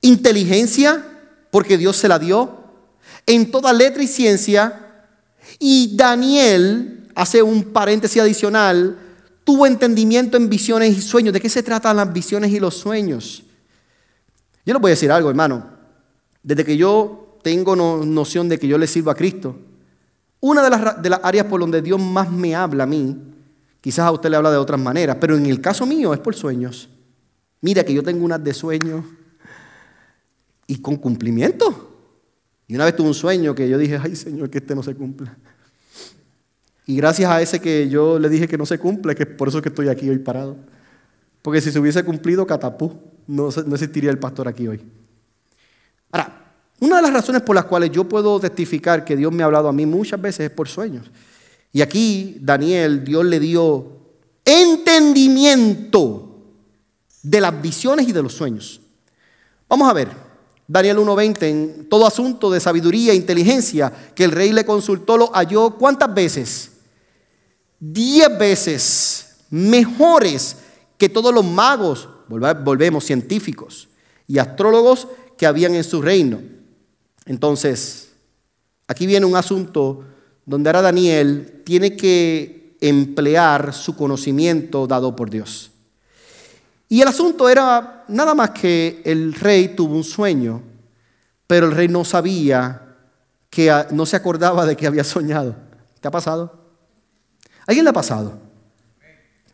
[0.00, 1.04] inteligencia,
[1.50, 2.56] porque Dios se la dio,
[3.26, 5.04] en toda letra y ciencia,
[5.58, 8.98] y Daniel, hace un paréntesis adicional,
[9.44, 11.34] tuvo entendimiento en visiones y sueños.
[11.34, 13.42] ¿De qué se tratan las visiones y los sueños?
[14.66, 15.64] Yo les voy a decir algo, hermano.
[16.42, 19.56] Desde que yo tengo noción de que yo le sirvo a Cristo,
[20.40, 23.16] una de las, áreas por donde Dios más me habla a mí,
[23.80, 26.34] quizás a usted le habla de otras maneras, pero en el caso mío es por
[26.34, 26.88] sueños.
[27.60, 29.04] Mira que yo tengo unas de sueños
[30.66, 31.92] y con cumplimiento.
[32.66, 34.96] Y una vez tuve un sueño que yo dije, ay Señor, que este no se
[34.96, 35.36] cumpla.
[36.86, 39.62] Y gracias a ese que yo le dije que no se cumple, que por eso
[39.62, 40.56] que estoy aquí hoy parado.
[41.46, 42.92] Porque si se hubiese cumplido, catapú,
[43.28, 44.80] no, existiría el pastor aquí hoy.
[46.10, 49.46] Ahora, una de las razones por las cuales yo puedo testificar que Dios me ha
[49.46, 51.08] hablado a mí muchas veces es por sueños.
[51.72, 53.86] Y aquí Daniel, Dios le dio
[54.44, 56.36] entendimiento
[57.22, 58.80] de las visiones y de los sueños.
[59.68, 60.08] Vamos a ver.
[60.66, 65.30] Daniel 1.20, en todo asunto de sabiduría e inteligencia que el rey le consultó, lo
[65.32, 66.72] halló cuántas veces?
[67.78, 70.56] Diez veces mejores
[70.98, 73.88] que todos los magos, volvemos, científicos
[74.26, 76.40] y astrólogos que habían en su reino.
[77.26, 78.12] Entonces,
[78.86, 80.04] aquí viene un asunto
[80.44, 85.70] donde ahora Daniel tiene que emplear su conocimiento dado por Dios.
[86.88, 90.62] Y el asunto era nada más que el rey tuvo un sueño,
[91.46, 92.82] pero el rey no sabía
[93.50, 95.56] que no se acordaba de que había soñado.
[96.00, 96.64] ¿Te ha pasado?
[97.66, 98.45] alguien le ha pasado?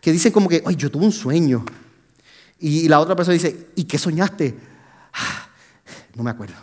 [0.03, 1.65] Que dice como que, ay, yo tuve un sueño.
[2.59, 4.55] Y la otra persona dice, ¿y qué soñaste?
[5.15, 5.49] Ah,
[6.17, 6.57] no me acuerdo.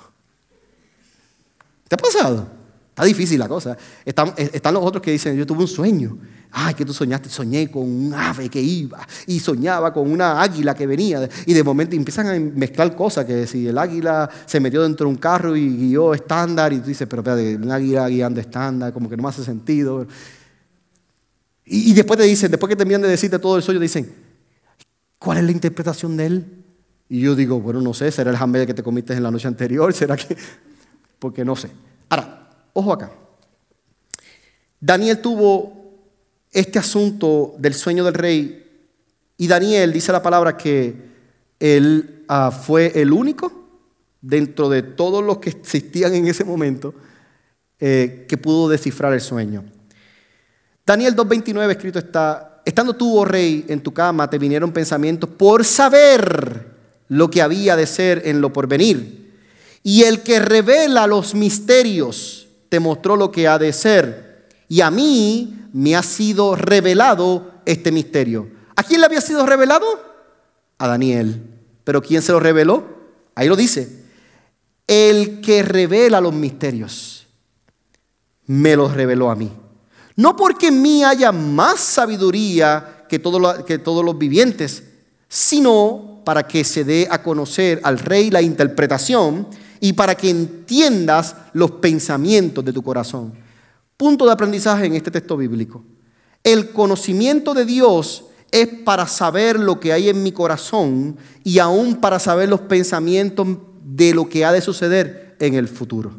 [1.88, 2.50] ¿Te ha pasado?
[2.90, 3.78] Está difícil la cosa.
[4.04, 6.18] Están, están los otros que dicen, yo tuve un sueño.
[6.52, 10.76] Ay, que tú soñaste, soñé con un ave que iba y soñaba con una águila
[10.76, 11.30] que venía.
[11.46, 15.14] Y de momento empiezan a mezclar cosas, que si el águila se metió dentro de
[15.14, 19.10] un carro y guió estándar, y tú dices, pero espérate, un águila guiando estándar, como
[19.10, 20.06] que no me hace sentido.
[21.72, 24.12] Y, después te dicen, después que terminan de decirte todo el sueño, dicen,
[25.20, 26.46] ¿cuál es la interpretación de él?
[27.08, 29.48] Y yo digo, bueno, no sé, ¿será el hamburger que te comiste en la noche
[29.48, 29.94] anterior?
[29.94, 30.36] ¿Será que...?
[31.20, 31.70] Porque no sé.
[32.10, 33.12] Ahora, ojo acá.
[34.80, 35.80] Daniel tuvo
[36.52, 38.66] este asunto del sueño del rey.
[39.38, 40.96] Y Daniel dice la palabra que
[41.60, 43.52] él ah, fue el único
[44.22, 46.96] dentro de todos los que existían en ese momento
[47.80, 49.66] eh, que pudo descifrar el sueño.
[50.90, 55.64] Daniel 2.29 escrito está, estando tú, oh rey, en tu cama, te vinieron pensamientos por
[55.64, 56.66] saber
[57.10, 59.36] lo que había de ser en lo porvenir.
[59.84, 64.48] Y el que revela los misterios te mostró lo que ha de ser.
[64.68, 68.50] Y a mí me ha sido revelado este misterio.
[68.76, 69.86] ¿A quién le había sido revelado?
[70.80, 71.40] A Daniel.
[71.84, 72.84] ¿Pero quién se lo reveló?
[73.36, 74.06] Ahí lo dice.
[74.88, 77.28] El que revela los misterios
[78.48, 79.52] me los reveló a mí.
[80.20, 84.84] No porque en mí haya más sabiduría que, todos los vivientes,
[85.30, 89.48] sino para que se dé a conocer al rey la interpretación
[89.80, 93.34] y para que entiendas los pensamientos de tu corazón.
[93.96, 95.86] Punto de aprendizaje en este texto bíblico.
[96.44, 101.96] El conocimiento de Dios es para saber lo que hay en mi corazón y aún
[101.96, 103.48] para saber los pensamientos
[103.86, 106.12] de lo que ha de suceder en el futuro.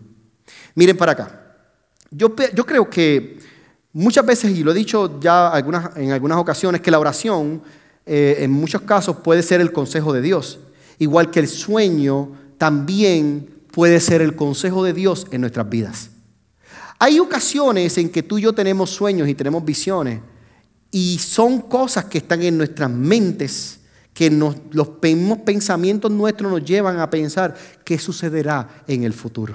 [0.75, 1.37] Miren para acá.
[2.11, 3.50] Yo creo que
[3.93, 5.53] muchas veces, y lo he dicho ya
[5.97, 7.63] en algunas ocasiones, que la oración
[8.07, 10.59] eh, en muchos casos puede ser el consejo de Dios.
[10.99, 16.11] Igual que el sueño también puede ser el consejo de Dios en nuestras vidas.
[16.99, 20.21] Hay ocasiones en que tú y yo tenemos sueños y tenemos visiones
[20.91, 23.81] y son cosas que están en nuestras mentes,
[24.13, 29.55] que los mismos pensamientos nuestros nos llevan a pensar qué sucederá en el futuro.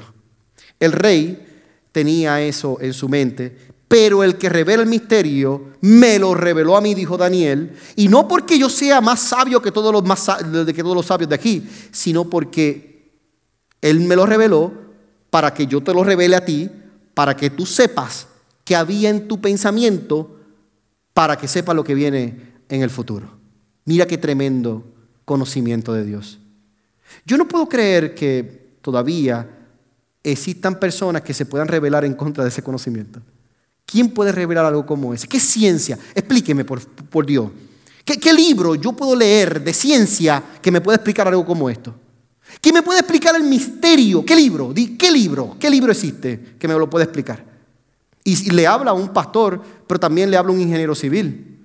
[0.80, 1.46] El rey
[1.92, 6.82] tenía eso en su mente, pero el que revela el misterio me lo reveló a
[6.82, 10.28] mí, dijo Daniel, y no porque yo sea más sabio que todos los, más,
[10.74, 13.12] que todos los sabios de aquí, sino porque
[13.82, 14.74] él me lo reveló
[15.30, 16.70] para que yo te lo revele a ti
[17.16, 18.28] para que tú sepas
[18.64, 20.38] qué había en tu pensamiento,
[21.14, 23.40] para que sepas lo que viene en el futuro.
[23.86, 24.84] Mira qué tremendo
[25.24, 26.40] conocimiento de Dios.
[27.26, 29.50] Yo no puedo creer que todavía
[30.24, 33.22] existan personas que se puedan revelar en contra de ese conocimiento.
[33.86, 35.28] ¿Quién puede revelar algo como ese?
[35.28, 35.98] ¿Qué ciencia?
[36.14, 37.52] Explíqueme, por, Dios.
[38.04, 41.94] ¿Qué, ¿Qué, libro yo puedo leer de ciencia que me pueda explicar algo como esto?
[42.62, 44.26] ¿Quién me puede explicar el misterio?
[44.26, 44.74] ¿Qué libro?
[44.74, 45.56] ¿Qué libro?
[45.60, 47.44] ¿Qué libro existe que me lo puede explicar?
[48.24, 51.60] Y le habla a un pastor, pero también le habla a un ingeniero civil.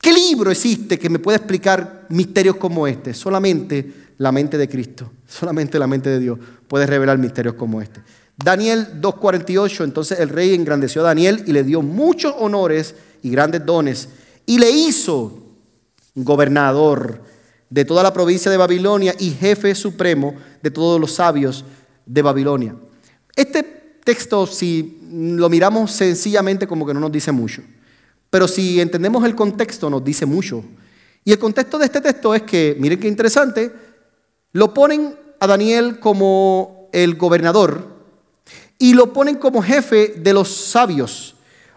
[0.00, 3.14] ¿Qué libro existe que me pueda explicar misterios como este?
[3.14, 5.10] Solamente la mente de Cristo.
[5.26, 6.38] Solamente la mente de Dios
[6.68, 8.00] puede revelar misterios como este.
[8.36, 13.64] Daniel 2.48, entonces el rey engrandeció a Daniel y le dio muchos honores y grandes
[13.64, 14.10] dones
[14.44, 15.42] y le hizo
[16.14, 17.22] gobernador
[17.70, 21.64] de toda la provincia de Babilonia y jefe supremo de todos los sabios
[22.04, 22.76] de Babilonia.
[23.34, 23.62] Este
[24.04, 27.62] texto, si lo miramos sencillamente, como que no nos dice mucho.
[28.30, 30.62] Pero si entendemos el contexto, nos dice mucho.
[31.24, 33.72] Y el contexto de este texto es que, miren qué interesante,
[34.52, 37.95] lo ponen a Daniel como el gobernador
[38.78, 41.34] y lo ponen como jefe de los sabios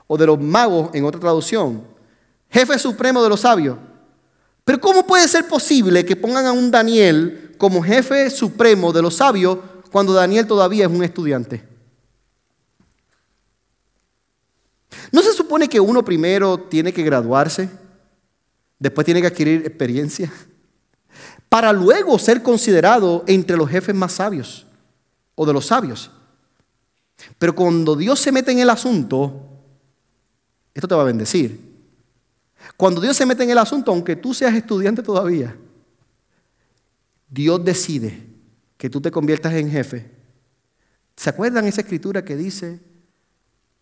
[0.08, 1.84] o de los magos en otra traducción.
[2.50, 3.78] Jefe supremo de los sabios.
[4.66, 9.16] Pero ¿cómo puede ser posible que pongan a un Daniel como jefe supremo de los
[9.16, 9.60] sabios
[9.92, 11.64] cuando Daniel todavía es un estudiante?
[15.12, 17.70] ¿No se supone que uno primero tiene que graduarse?
[18.78, 20.32] Después tiene que adquirir experiencia.
[21.50, 24.68] Para luego ser considerado entre los jefes más sabios
[25.36, 26.12] o de los sabios.
[27.38, 29.50] Pero cuando Dios se mete en el asunto,
[30.74, 31.70] esto te va a bendecir.
[32.78, 35.56] Cuando Dios se mete en el asunto, aunque tú seas estudiante todavía,
[37.30, 38.26] Dios decide
[38.78, 40.10] que tú te conviertas en jefe.
[41.16, 42.80] ¿Se acuerdan esa escritura que dice,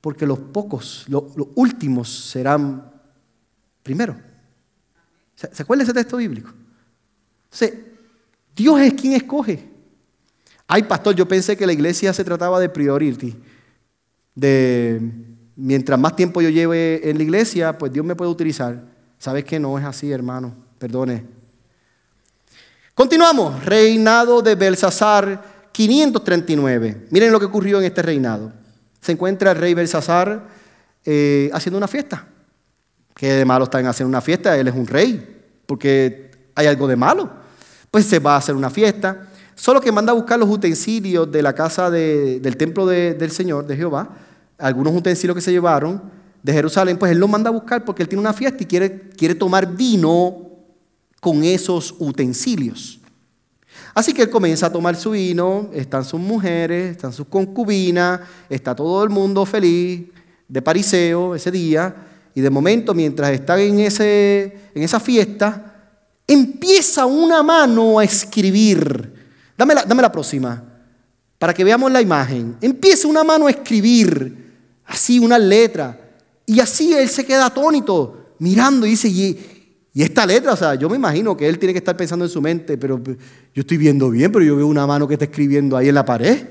[0.01, 1.23] porque los pocos, los,
[1.55, 2.91] últimos serán
[3.83, 4.19] primero?
[5.35, 6.51] ¿Se, acuerdan ese texto bíblico?
[8.55, 9.76] Dios es quien escoge.
[10.67, 13.35] Ay, pastor, yo pensé que la iglesia se trataba de priority,
[14.35, 14.99] de
[15.55, 18.83] mientras más tiempo yo lleve en la iglesia, pues Dios me puede utilizar.
[19.17, 20.53] ¿Sabes que no es así, hermano?
[20.77, 21.25] Perdone.
[22.93, 23.63] Continuamos.
[23.65, 27.07] Reinado de Belsasar 539.
[27.09, 28.51] Miren lo que ocurrió en este reinado.
[29.01, 30.47] Se encuentra el rey Belsasar
[31.05, 32.27] eh, haciendo una fiesta.
[33.15, 34.57] ¿Qué de malo está en hacer una fiesta?
[34.57, 37.29] Él es un rey, porque hay algo de malo.
[37.89, 39.27] Pues se va a hacer una fiesta.
[39.57, 43.75] Solo que manda a buscar los utensilios de la casa del templo del Señor, de
[43.75, 44.15] Jehová,
[44.59, 45.99] algunos utensilios que se llevaron
[46.43, 49.35] de Jerusalén, pues él los manda a buscar porque él tiene una fiesta y quiere,
[49.35, 50.51] tomar vino
[51.19, 52.99] con esos utensilios.
[53.95, 58.75] Así que él comienza a tomar su vino, están sus mujeres, están sus concubinas, está
[58.75, 60.05] todo el mundo feliz
[60.47, 61.95] de pariseo ese día,
[62.35, 65.89] y de momento mientras están en, ese, en esa fiesta,
[66.27, 69.16] empieza una mano a escribir.
[69.57, 70.63] Dame la, próxima,
[71.39, 72.57] para que veamos la imagen.
[72.61, 74.45] Empieza una mano a escribir
[74.85, 75.99] así una letra.
[76.45, 79.55] Y así él se queda atónito, mirando y dice, y,
[79.95, 82.39] esta letra, o sea, yo me imagino que él tiene que estar pensando en su
[82.39, 85.89] mente, pero yo estoy viendo bien, pero yo veo una mano que está escribiendo ahí
[85.89, 86.45] en la pared.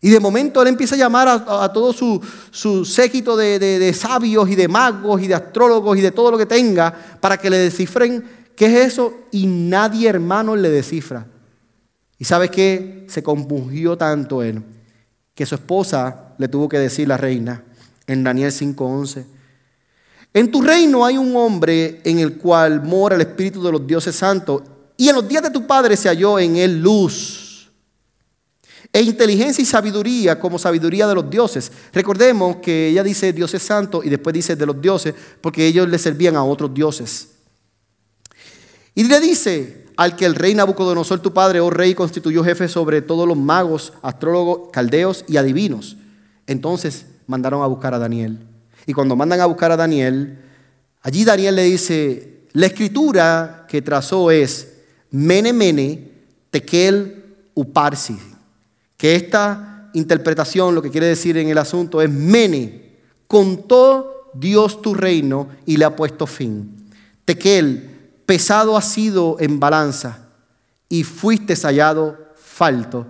[0.00, 4.50] Y de momento él empieza a llamar a, todo su, su séquito de, de, sabios
[4.50, 7.56] y de magos y de astrólogos y de todo lo que tenga para que le
[7.56, 8.24] descifren
[8.56, 9.14] qué es eso.
[9.30, 11.28] Y nadie, hermano, le descifra.
[12.24, 13.04] ¿Y sabes qué?
[13.06, 14.62] Se compungió tanto él
[15.34, 17.62] que su esposa le tuvo que decir la reina
[18.06, 19.26] en Daniel 5:11.
[20.32, 24.16] En tu reino hay un hombre en el cual mora el Espíritu de los dioses
[24.16, 24.62] santos,
[24.96, 27.70] y en los días de tu padre se halló en él luz,
[28.90, 31.70] e inteligencia y sabiduría como sabiduría de los dioses.
[31.92, 35.98] Recordemos que ella dice dioses santos y después dice de los dioses, porque ellos le
[35.98, 37.32] servían a otros dioses.
[38.94, 43.02] Y le dice, al que el rey Nabucodonosor, tu padre, oh rey, constituyó jefe sobre
[43.02, 45.96] todos los magos, astrólogos, caldeos y adivinos.
[46.46, 48.38] Entonces mandaron a buscar a Daniel.
[48.86, 50.38] Y cuando mandan a buscar a Daniel,
[51.02, 54.74] allí Daniel le dice, la escritura que trazó es
[55.10, 56.10] Mene Mene
[56.50, 58.18] Tekel Uparsi.
[58.96, 62.92] Que esta interpretación lo que quiere decir en el asunto es Mene,
[63.26, 66.90] contó Dios tu reino y le ha puesto fin.
[67.24, 67.93] Tekel,
[68.26, 70.28] pesado ha sido en balanza
[70.88, 73.06] y fuiste hallado falto.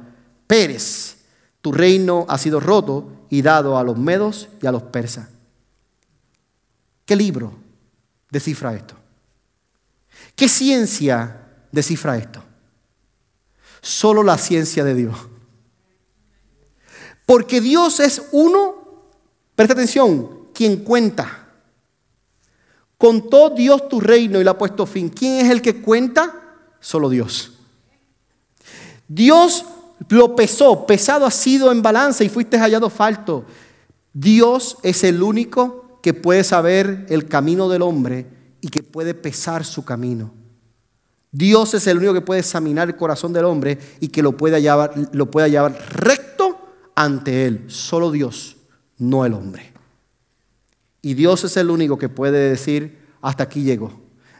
[0.46, 1.16] Pérez,
[1.60, 5.28] tu reino ha sido roto y dado a los medos y a los persas.
[7.04, 7.54] ¿Qué libro
[8.30, 8.94] descifra esto?
[10.34, 12.42] ¿Qué ciencia descifra esto?
[13.80, 15.16] Solo la ciencia de Dios.
[17.26, 19.10] Porque Dios es uno,
[19.54, 21.43] presta atención, quien cuenta.
[23.04, 25.10] Contó Dios tu reino y le ha puesto fin.
[25.10, 26.56] ¿Quién es el que cuenta?
[26.80, 27.52] Solo Dios.
[29.06, 29.66] Dios
[30.08, 33.44] lo pesó, pesado ha sido en balanza y fuiste hallado falto.
[34.14, 38.26] Dios es el único que puede saber el camino del hombre
[38.62, 40.32] y que puede pesar su camino.
[41.30, 44.62] Dios es el único que puede examinar el corazón del hombre y que lo puede
[44.62, 45.28] llevar, lo
[45.90, 46.58] recto
[46.94, 47.64] ante él.
[47.66, 48.56] Solo Dios,
[48.96, 49.73] no el hombre.
[51.04, 53.92] Y Dios es el único que puede decir, hasta aquí llegó.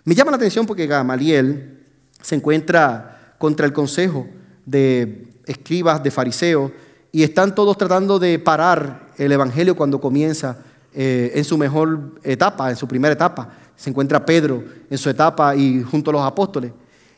[0.05, 1.85] Me llama la atención porque Gamaliel
[2.23, 4.27] se encuentra contra el consejo
[4.65, 6.73] de escribas, de fariseos,
[7.13, 10.57] y están todos tratando de parar el Evangelio cuando comienza
[10.95, 13.53] eh, en su mejor etapa, en su primera etapa.
[13.77, 16.73] Se encuentra Pedro en su etapa y junto a los apóstoles.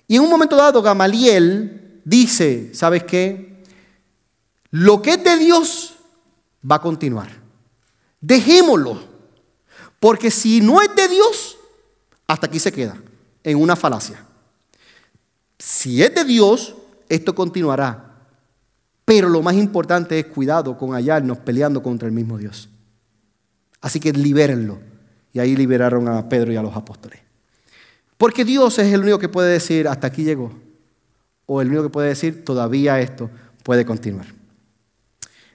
[0.09, 3.63] Y en un momento dado, Gamaliel dice, ¿sabes qué?
[4.73, 5.95] Lo que es de Dios
[6.69, 7.29] va a continuar.
[8.21, 9.16] Dejémoslo.
[10.01, 11.59] Porque si no es de Dios,
[12.27, 12.97] hasta aquí se queda,
[13.43, 14.25] en una falacia.
[15.59, 16.75] Si es de Dios,
[17.09, 18.15] esto continuará.
[19.05, 22.69] Pero lo más importante es cuidado con hallarnos peleando contra el mismo Dios.
[23.81, 24.79] Así que libérenlo.
[25.33, 27.21] Y ahí liberaron a Pedro y a los apóstoles.
[28.19, 30.53] Porque Dios es el único que puede decir, hasta aquí llegó.
[31.47, 33.31] O el único que puede decir, todavía esto
[33.63, 34.27] puede continuar.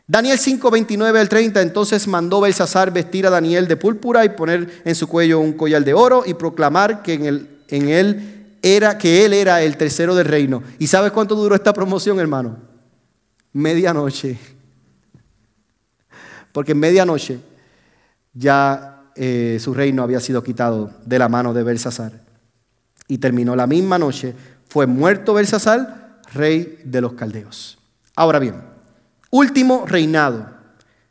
[0.08, 4.82] Daniel 5, 29 al 30, entonces mandó Belsasar vestir a Daniel de púrpura y poner
[4.84, 9.34] en su cuello un collar de oro y proclamar que en, él era, que él
[9.34, 10.64] era el tercero del reino.
[10.80, 12.58] ¿Y sabes cuánto duró esta promoción, hermano?
[13.54, 14.38] Medianoche.
[16.52, 17.40] Porque en medianoche
[18.34, 22.12] ya eh, su reino había sido quitado de la mano de Belsasar.
[23.08, 24.34] Y terminó la misma noche.
[24.68, 27.78] Fue muerto Belsasar, rey de los caldeos.
[28.16, 28.71] Ahora bien,
[29.32, 30.50] Último reinado,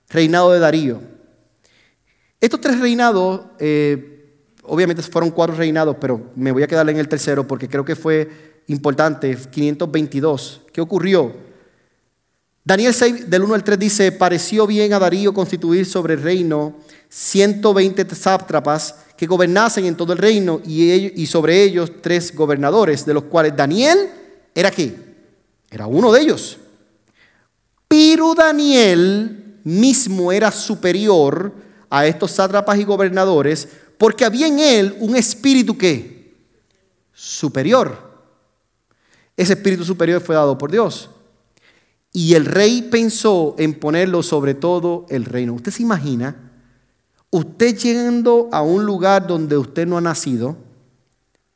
[0.09, 1.01] reinado de Darío.
[2.39, 7.09] Estos tres reinados, eh, obviamente fueron cuatro reinados, pero me voy a quedar en el
[7.09, 10.61] tercero porque creo que fue importante, 522.
[10.73, 11.35] ¿Qué ocurrió?
[12.62, 16.77] Daniel 6, del 1 al 3 dice, pareció bien a Darío constituir sobre el reino
[17.09, 23.25] 120 sátrapas que gobernasen en todo el reino y, sobre ellos tres gobernadores, de los
[23.25, 24.09] cuales Daniel
[24.55, 24.71] era?
[25.71, 26.59] Era uno de ellos.
[27.91, 31.53] Pero Daniel mismo era superior
[31.91, 33.68] a estos sátrapas y gobernadores
[33.99, 36.36] porque había en él un espíritu que
[37.12, 37.99] superior.
[39.36, 41.11] Ese espíritu superior fue dado por Dios.
[42.12, 45.55] Y el rey pensó en ponerlo sobre todo el reino.
[45.55, 46.53] ¿Usted se imagina?
[47.30, 50.57] Usted llegando a un lugar donde usted no ha nacido,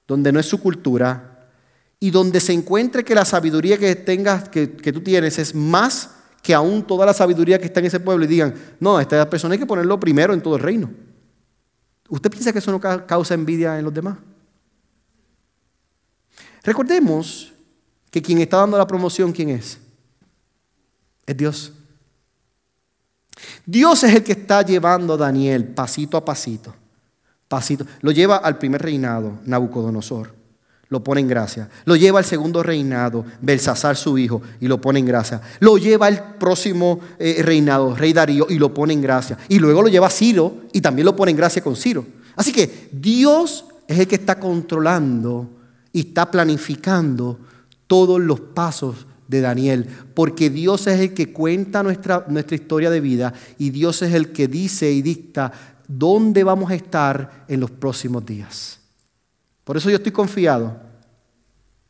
[0.08, 1.48] donde no es su cultura,
[2.00, 6.10] y donde se encuentre que la sabiduría que tengas, que, que tú tienes, es más
[6.44, 9.54] que aún toda la sabiduría que está en ese pueblo y digan, no, esta persona
[9.54, 10.90] hay que ponerlo primero en todo el reino.
[12.10, 14.18] ¿Usted piensa que eso no causa envidia en los demás?
[16.62, 17.50] Recordemos
[18.10, 19.78] que quien está dando la promoción, ¿quién es?
[21.24, 21.72] Es Dios.
[23.64, 26.74] Dios es el que está llevando a Daniel pasito a pasito,
[27.48, 27.86] pasito.
[28.02, 30.43] Lo lleva al primer reinado, Nabucodonosor
[30.94, 31.68] lo pone en gracia.
[31.86, 35.40] Lo lleva al segundo reinado, Belsasar su hijo, y lo pone en gracia.
[35.58, 39.36] Lo lleva al próximo eh, reinado, rey Darío, y lo pone en gracia.
[39.48, 42.06] Y luego lo lleva a Ciro, y también lo pone en gracia con Ciro.
[42.36, 45.50] Así que Dios es el que está controlando
[45.92, 47.40] y está planificando
[47.88, 53.00] todos los pasos de Daniel, porque Dios es el que cuenta nuestra, nuestra historia de
[53.00, 55.50] vida y Dios es el que dice y dicta
[55.88, 58.83] dónde vamos a estar en los próximos días.
[59.64, 60.76] Por eso yo estoy confiado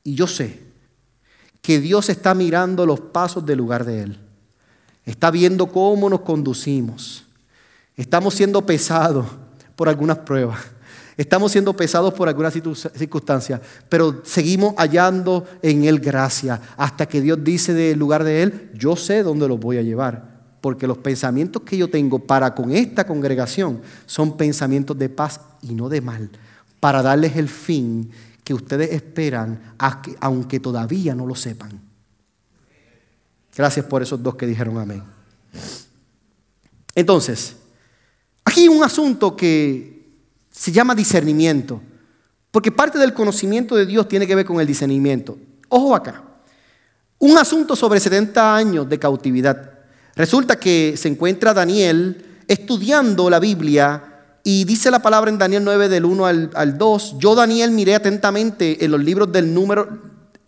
[0.02, 0.60] y yo sé
[1.60, 4.18] que Dios está mirando los pasos del lugar de Él.
[5.04, 7.24] Está viendo cómo nos conducimos.
[7.96, 9.26] Estamos siendo pesados
[9.76, 10.60] por algunas pruebas.
[11.16, 17.38] Estamos siendo pesados por algunas circunstancias, pero seguimos hallando en Él gracia hasta que Dios
[17.44, 21.62] dice del lugar de Él, yo sé dónde los voy a llevar, porque los pensamientos
[21.62, 26.30] que yo tengo para con esta congregación son pensamientos de paz y no de mal,
[26.84, 28.10] para darles el fin
[28.44, 29.74] que ustedes esperan,
[30.20, 31.80] aunque todavía no lo sepan.
[33.56, 35.02] Gracias por esos dos que dijeron amén.
[36.94, 37.56] Entonces,
[38.44, 40.10] aquí hay un asunto que
[40.50, 41.80] se llama discernimiento,
[42.50, 45.38] porque parte del conocimiento de Dios tiene que ver con el discernimiento.
[45.70, 46.22] Ojo acá,
[47.18, 49.72] un asunto sobre 70 años de cautividad.
[50.16, 54.13] Resulta que se encuentra Daniel estudiando la Biblia
[54.46, 58.84] y dice la palabra en Daniel 9 del 1 al, 2, yo Daniel miré atentamente
[58.84, 59.88] en los libros del número,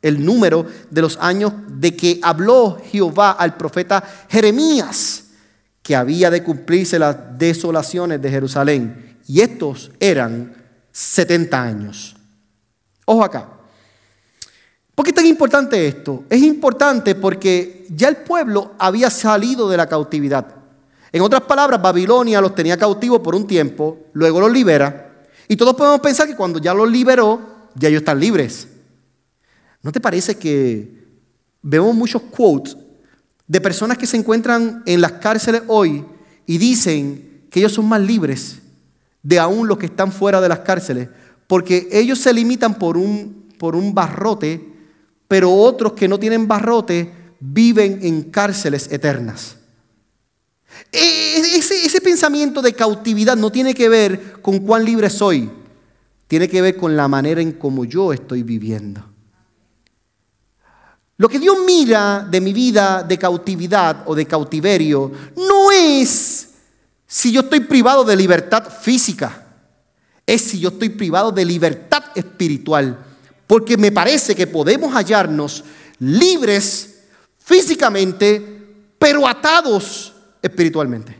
[0.02, 5.24] el número de los años de que habló Jehová al profeta Jeremías,
[5.82, 9.18] que había de cumplirse las desolaciones de Jerusalén.
[9.26, 10.54] Y estos eran
[10.92, 12.16] 70 años.
[13.06, 13.48] Ojo acá.
[14.94, 16.24] ¿Por qué es tan importante esto?
[16.28, 20.55] Es importante porque ya el pueblo había salido de la cautividad.
[21.16, 25.24] En otras palabras, Babilonia los tenía cautivos por un tiempo, luego los libera.
[25.48, 28.68] Y todos podemos pensar que cuando ya los liberó, ya ellos están libres.
[29.80, 31.06] ¿No te parece que
[31.62, 32.76] vemos muchos quotes
[33.46, 36.04] de personas que se encuentran en las cárceles hoy
[36.44, 38.58] y dicen que ellos son más libres
[39.22, 41.08] de aún los que están fuera de las cárceles?
[41.46, 44.76] Porque ellos se limitan por un, por un barrote
[45.28, 47.10] pero otros que no tienen barrote
[47.40, 49.56] viven en cárceles eternas.
[50.92, 55.50] E, ese, ese, pensamiento de cautividad no tiene que ver con cuán libre soy,
[56.26, 59.04] tiene que ver con la manera en cómo yo estoy viviendo.
[61.18, 66.48] Lo que Dios mira de mi vida de cautividad o de cautiverio no es
[67.06, 69.46] si yo estoy privado de libertad física,
[70.26, 72.98] es si yo estoy privado de libertad espiritual.
[73.46, 75.64] Porque me parece que podemos hallarnos
[76.00, 76.96] libres
[77.38, 78.64] físicamente,
[78.98, 80.05] pero atados
[80.46, 81.16] espiritualmente.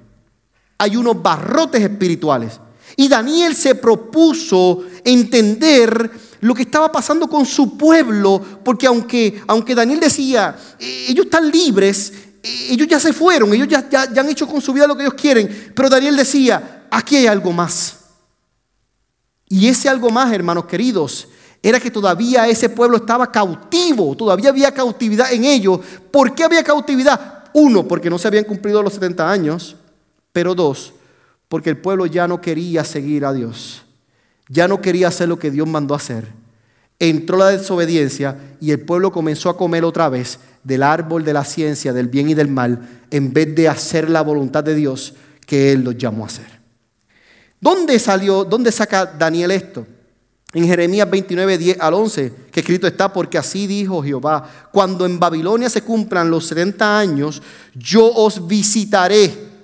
[0.78, 2.60] Hay unos barrotes espirituales.
[2.96, 6.10] Y Daniel se propuso entender
[6.40, 11.50] lo que estaba pasando con su pueblo, porque aunque, aunque Daniel decía, eh, ellos están
[11.50, 12.12] libres,
[12.42, 15.02] eh, ellos ya se fueron, ellos ya, ya, han hecho con su vida lo que
[15.02, 17.96] ellos quieren, pero Daniel decía, aquí hay algo más.
[19.48, 21.28] Y ese algo más, hermanos queridos,
[21.62, 25.80] era que todavía ese pueblo estaba cautivo, todavía había cautividad en ellos.
[26.10, 27.35] ¿Por qué había cautividad?
[27.58, 29.76] Uno, porque no se habían cumplido los 70 años,
[30.30, 30.92] pero dos,
[31.48, 33.82] porque el pueblo ya no quería seguir a Dios,
[34.50, 36.26] ya no quería hacer lo que Dios mandó hacer.
[36.98, 41.46] Entró la desobediencia y el pueblo comenzó a comer otra vez del árbol de la
[41.46, 45.14] ciencia, del bien y del mal, en vez de hacer la voluntad de Dios
[45.46, 46.60] que Él los llamó a hacer.
[47.58, 49.86] ¿Dónde salió, dónde saca Daniel esto?
[50.52, 55.18] En Jeremías 29, 10 al 11, que escrito está, porque así dijo Jehová, cuando en
[55.18, 57.42] Babilonia se cumplan los 70 años,
[57.74, 59.56] yo os visitaré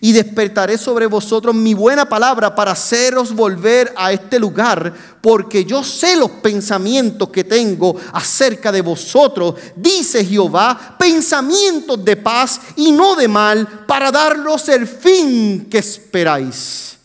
[0.00, 5.82] y despertaré sobre vosotros mi buena palabra para haceros volver a este lugar, porque yo
[5.82, 13.16] sé los pensamientos que tengo acerca de vosotros, dice Jehová, pensamientos de paz y no
[13.16, 16.97] de mal, para daros el fin que esperáis.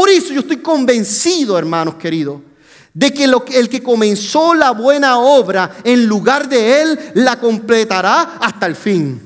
[0.00, 2.40] Por eso yo estoy convencido, hermanos queridos,
[2.94, 8.64] de que el que comenzó la buena obra en lugar de él la completará hasta
[8.64, 9.20] el fin.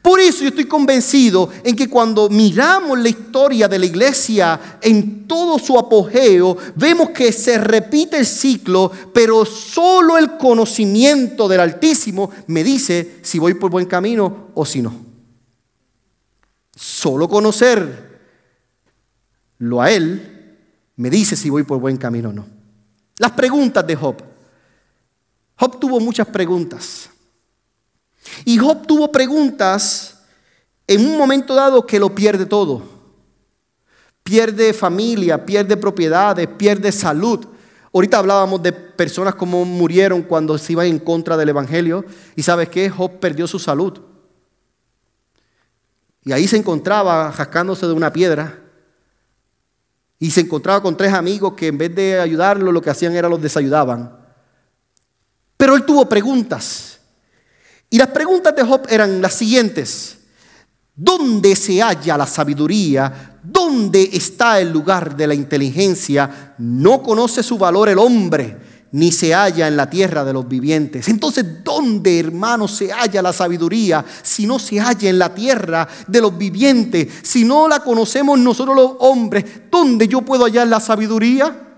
[0.00, 5.28] Por eso yo estoy convencido en que cuando miramos la historia de la iglesia en
[5.28, 12.30] todo su apogeo, vemos que se repite el ciclo, pero solo el conocimiento del Altísimo
[12.46, 14.94] me dice si voy por buen camino o si no.
[16.74, 18.11] Solo conocer
[19.62, 20.58] lo a él
[20.96, 22.46] me dice si voy por buen camino o no.
[23.18, 24.20] Las preguntas de Job.
[25.54, 27.08] Job tuvo muchas preguntas.
[28.44, 30.18] Y Job tuvo preguntas
[30.88, 32.82] en un momento dado que lo pierde todo.
[34.24, 37.46] Pierde familia, pierde propiedades, pierde salud.
[37.94, 42.04] Ahorita hablábamos de personas como murieron cuando se iban en contra del Evangelio.
[42.34, 42.90] Y sabes qué?
[42.90, 44.00] Job perdió su salud.
[46.24, 48.61] Y ahí se encontraba jascándose de una piedra.
[50.22, 53.28] Y se encontraba con tres amigos que en vez de ayudarlo, lo que hacían era
[53.28, 54.18] los desayudaban.
[55.56, 57.00] Pero él tuvo preguntas.
[57.90, 60.18] Y las preguntas de Job eran las siguientes.
[60.94, 63.40] ¿Dónde se halla la sabiduría?
[63.42, 66.54] ¿Dónde está el lugar de la inteligencia?
[66.56, 68.56] No conoce su valor el hombre,
[68.92, 71.08] ni se halla en la tierra de los vivientes.
[71.08, 76.20] Entonces, ¿dónde, hermano, se halla la sabiduría si no se halla en la tierra de
[76.20, 77.08] los vivientes?
[77.22, 81.74] Si no la conocemos nosotros los hombres, ¿dónde yo puedo hallar la sabiduría?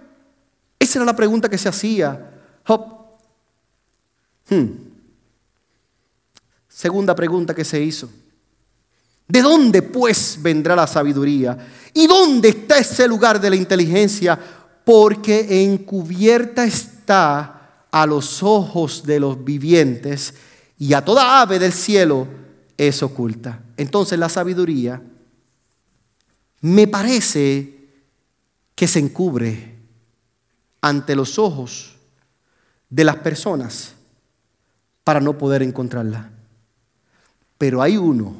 [0.77, 2.31] Esa era la pregunta que se hacía.
[4.51, 4.67] Hmm.
[6.69, 8.11] Segunda pregunta que se hizo.
[9.29, 11.57] ¿De dónde pues vendrá la sabiduría?
[11.95, 14.39] ¿Y dónde está ese lugar de la inteligencia?
[14.85, 20.35] Porque encubierta está a los ojos de los vivientes
[20.79, 22.27] y a toda ave del cielo
[22.77, 23.61] es oculta.
[23.77, 25.03] Entonces la sabiduría
[26.61, 27.75] me parece
[28.75, 29.75] que se encubre
[30.81, 31.97] ante los ojos
[32.91, 33.95] de las personas
[35.05, 36.31] para no poder encontrarla.
[37.59, 38.35] Pero hay uno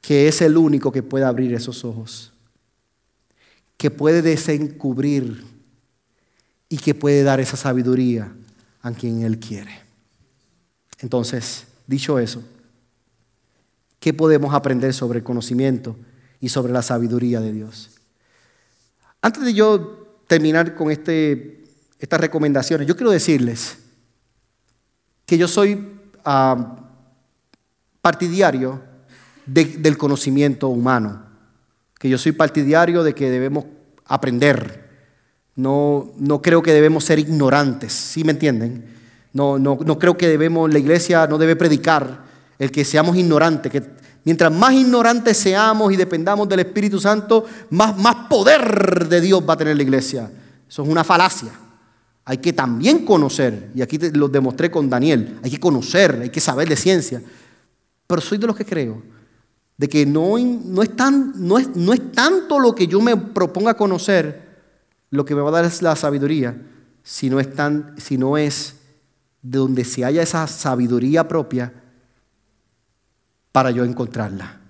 [0.00, 2.32] que es el único que puede abrir esos ojos,
[3.76, 5.44] que puede desencubrir
[6.70, 8.32] y que puede dar esa sabiduría
[8.80, 9.82] a quien Él quiere.
[11.00, 12.42] Entonces, dicho eso,
[13.98, 15.96] ¿qué podemos aprender sobre el conocimiento
[16.40, 17.90] y sobre la sabiduría de Dios?
[19.20, 21.64] Antes de yo terminar con este,
[21.98, 23.76] estas recomendaciones, yo quiero decirles
[25.26, 25.98] que yo soy...
[26.24, 26.78] Ah,
[28.00, 28.82] partidario
[29.46, 31.22] del conocimiento humano,
[31.98, 33.64] que yo soy partidario de que debemos
[34.06, 34.89] aprender.
[35.56, 38.84] No, no creo que debemos ser ignorantes, ¿sí me entienden?
[39.32, 42.24] No, no, no creo que debemos, la iglesia no debe predicar
[42.58, 43.82] el que seamos ignorantes, que
[44.24, 49.54] mientras más ignorantes seamos y dependamos del Espíritu Santo, más, más poder de Dios va
[49.54, 50.30] a tener la iglesia.
[50.68, 51.50] Eso es una falacia.
[52.24, 56.40] Hay que también conocer, y aquí lo demostré con Daniel, hay que conocer, hay que
[56.40, 57.22] saber de ciencia.
[58.06, 59.02] Pero soy de los que creo
[59.80, 63.16] de que no, no, es tan, no, es, no es tanto lo que yo me
[63.16, 64.49] proponga conocer
[65.10, 66.56] lo que me va a dar es la sabiduría,
[67.02, 68.76] sino es, tan, sino es
[69.42, 71.72] de donde se haya esa sabiduría propia
[73.52, 74.60] para yo encontrarla,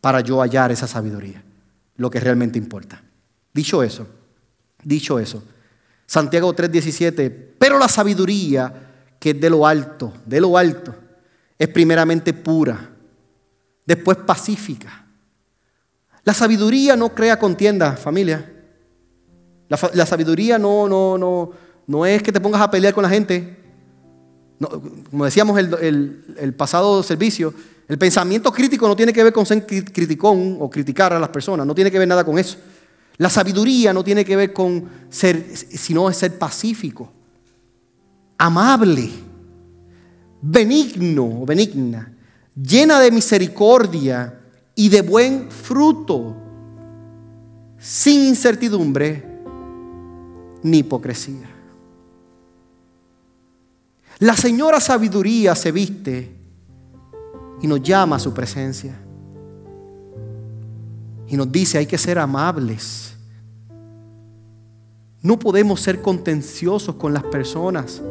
[0.00, 1.42] para yo hallar esa sabiduría,
[1.96, 3.02] lo que realmente importa.
[3.52, 4.06] Dicho eso,
[4.82, 5.42] dicho eso,
[6.06, 10.94] Santiago 3:17, pero la sabiduría que es de lo alto, de lo alto,
[11.58, 12.90] es primeramente pura,
[13.86, 15.06] después pacífica.
[16.24, 18.59] La sabiduría no crea contienda, familia.
[19.70, 21.52] La, sabiduría no, no, no,
[21.86, 23.56] no es que te pongas a pelear con la gente.
[25.10, 27.54] como decíamos el, el pasado servicio,
[27.86, 31.64] el pensamiento crítico no tiene que ver con ser criticón o criticar a las personas,
[31.64, 32.58] no tiene que ver nada con eso.
[33.18, 37.12] La sabiduría no tiene que ver con ser, sino es ser pacífico,
[38.38, 39.08] amable,
[40.42, 42.12] benigno o benigna,
[42.60, 44.36] llena de misericordia
[44.74, 46.34] y de buen fruto,
[47.78, 49.29] sin incertidumbre
[50.62, 51.48] ni hipocresía.
[54.18, 56.36] La señora sabiduría se viste
[57.62, 58.94] y nos llama a su presencia.
[61.26, 63.14] Y nos dice, hay que ser amables.
[65.22, 68.02] No podemos ser contenciosos con las personas.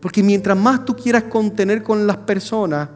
[0.00, 2.88] Porque mientras más tú quieras contener con las personas,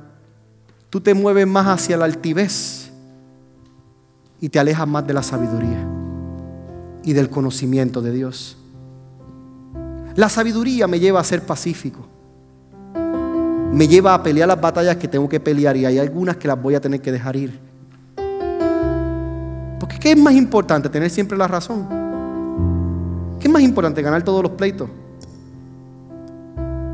[0.90, 2.90] tú te mueves más hacia la altivez
[4.40, 6.01] y te alejas más de la sabiduría
[7.04, 8.56] y del conocimiento de Dios.
[10.14, 12.12] La sabiduría me lleva a ser pacífico
[13.72, 16.60] me lleva a pelear las batallas que tengo que pelear y hay algunas que las
[16.60, 17.58] voy a tener que dejar ir.
[19.80, 20.90] Porque ¿qué es más importante?
[20.90, 21.88] Tener siempre la razón.
[23.40, 24.02] ¿Qué es más importante?
[24.02, 24.90] Ganar todos los pleitos.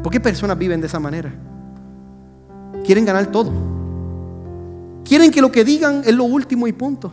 [0.04, 1.34] ¿Por qué personas viven de esa manera?
[2.84, 3.50] Quieren ganar todo.
[5.04, 7.10] Quieren que lo que digan es lo último y punto.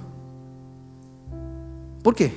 [2.03, 2.31] ¿Por qué?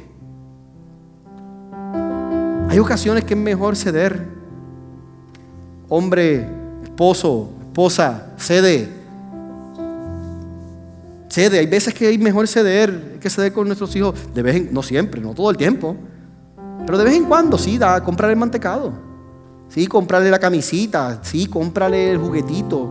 [2.68, 4.26] Hay ocasiones que es mejor ceder.
[5.88, 6.46] Hombre
[6.84, 8.88] esposo, esposa, cede.
[11.30, 11.58] Cede.
[11.60, 14.14] Hay veces que hay mejor ceder, hay que ceder con nuestros hijos.
[14.34, 15.96] De vez en, no siempre, no todo el tiempo.
[16.84, 18.92] Pero de vez en cuando sí, da, comprar el mantecado.
[19.70, 22.90] Sí, comprarle la camisita, sí, cómprale el juguetito.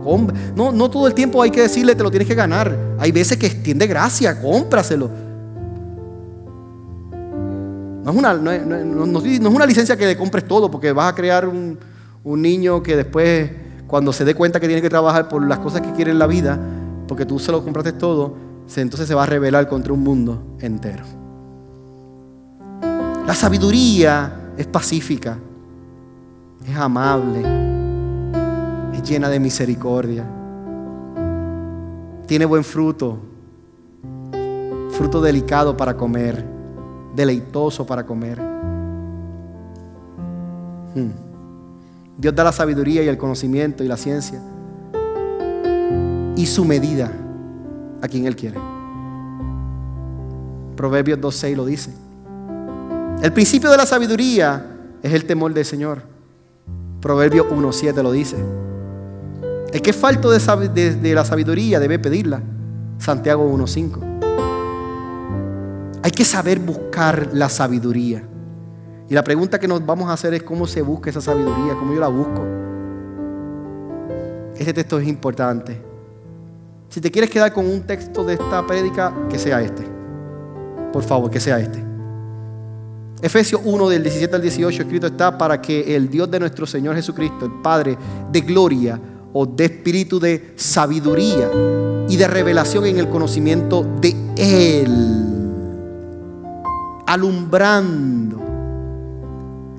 [0.56, 2.76] No, no todo el tiempo hay que decirle, te lo tienes que ganar.
[2.98, 5.27] Hay veces que extiende gracia, cómpraselo.
[8.12, 11.46] No es, una, no, es, una licencia que le compres todo, porque vas a crear
[11.46, 11.78] un,
[12.24, 13.50] un niño que después
[13.86, 16.26] cuando se dé cuenta que tiene que trabajar por las cosas que quiere en la
[16.26, 16.58] vida,
[17.06, 18.34] porque tú se lo compraste todo,
[18.76, 21.04] entonces se va a rebelar contra un mundo entero.
[23.26, 25.38] La sabiduría es pacífica,
[26.66, 27.40] es amable,
[28.94, 30.24] es llena de misericordia,
[32.26, 33.18] tiene buen fruto,
[34.92, 36.57] fruto delicado para comer,
[37.18, 38.40] deleitoso para comer.
[40.94, 41.10] Hmm.
[42.16, 44.40] Dios da la sabiduría y el conocimiento y la ciencia.
[46.36, 47.10] Y su medida
[48.00, 48.58] a quien Él quiere.
[50.76, 51.92] Proverbios 2.6 lo dice.
[53.20, 54.64] El principio de la sabiduría
[55.02, 56.02] es el temor del Señor.
[57.00, 58.36] Proverbios 1.7 lo dice.
[59.72, 62.40] El que es falto de, de la sabiduría debe pedirla.
[62.98, 64.47] Santiago 1.5.
[66.08, 68.26] Hay que saber buscar la sabiduría.
[69.10, 71.92] Y la pregunta que nos vamos a hacer es cómo se busca esa sabiduría, cómo
[71.92, 72.46] yo la busco.
[74.56, 75.78] Este texto es importante.
[76.88, 79.82] Si te quieres quedar con un texto de esta prédica, que sea este.
[80.94, 81.84] Por favor, que sea este.
[83.20, 86.96] Efesios 1 del 17 al 18 escrito está para que el Dios de nuestro Señor
[86.96, 87.98] Jesucristo, el Padre
[88.32, 88.98] de gloria
[89.34, 91.50] o de espíritu de sabiduría
[92.08, 95.27] y de revelación en el conocimiento de Él,
[97.08, 98.38] alumbrando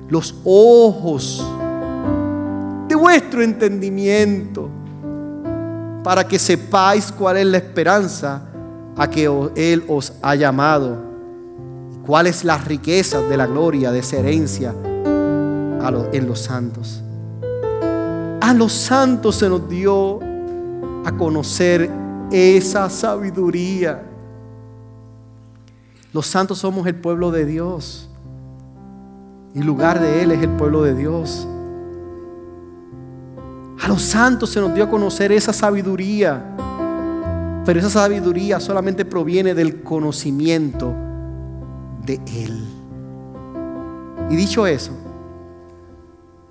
[0.08, 1.46] los ojos
[2.88, 4.68] de vuestro entendimiento
[6.02, 8.42] para que sepáis cuál es la esperanza
[8.96, 10.96] a que Él os ha llamado,
[12.04, 14.74] cuál es la riqueza de la gloria de esa herencia
[16.12, 17.00] en los santos.
[18.40, 20.18] A los santos se nos dio
[21.04, 21.88] a conocer
[22.32, 24.09] esa sabiduría.
[26.12, 28.08] Los santos somos el pueblo de Dios.
[29.54, 31.46] Y lugar de Él es el pueblo de Dios.
[33.80, 36.56] A los santos se nos dio a conocer esa sabiduría.
[37.64, 40.94] Pero esa sabiduría solamente proviene del conocimiento
[42.04, 42.64] de Él.
[44.30, 44.92] Y dicho eso,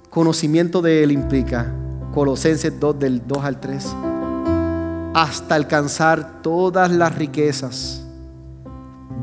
[0.10, 1.74] conocimiento de Él implica
[2.14, 3.95] Colosenses 2 del 2 al 3,
[5.14, 8.09] hasta alcanzar todas las riquezas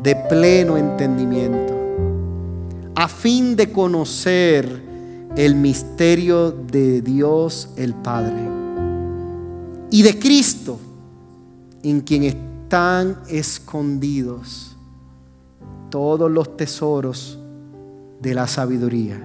[0.03, 1.75] de pleno entendimiento,
[2.95, 4.83] a fin de conocer
[5.37, 8.49] el misterio de Dios el Padre
[9.91, 10.79] y de Cristo,
[11.83, 14.77] en quien están escondidos
[15.91, 17.39] todos los tesoros
[18.21, 19.23] de la sabiduría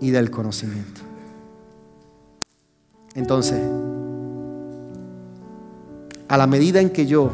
[0.00, 1.00] y del conocimiento.
[3.14, 3.60] Entonces,
[6.28, 7.30] a la medida en que yo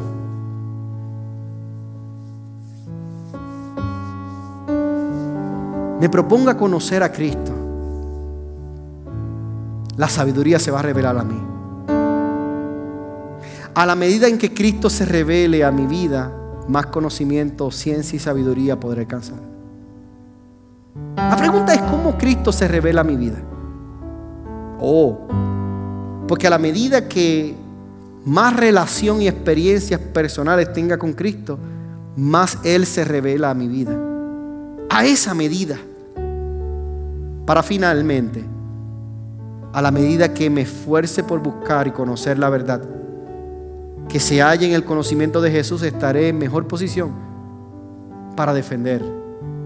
[6.03, 7.53] me proponga conocer a Cristo,
[9.95, 11.41] la sabiduría se va a revelar a mí.
[13.73, 16.29] A la medida en que Cristo se revele a mi vida,
[16.67, 19.37] más conocimiento, ciencia y sabiduría podré alcanzar.
[21.15, 23.37] La pregunta es cómo Cristo se revela a mi vida.
[24.81, 25.19] Oh,
[26.27, 27.55] porque a la medida que
[28.25, 31.57] más relación y experiencias personales tenga con Cristo,
[32.17, 33.97] más Él se revela a mi vida.
[34.89, 35.77] A esa medida.
[37.45, 38.43] Para finalmente,
[39.73, 42.81] a la medida que me esfuerce por buscar y conocer la verdad,
[44.07, 47.11] que se halle en el conocimiento de Jesús, estaré en mejor posición
[48.35, 49.03] para defender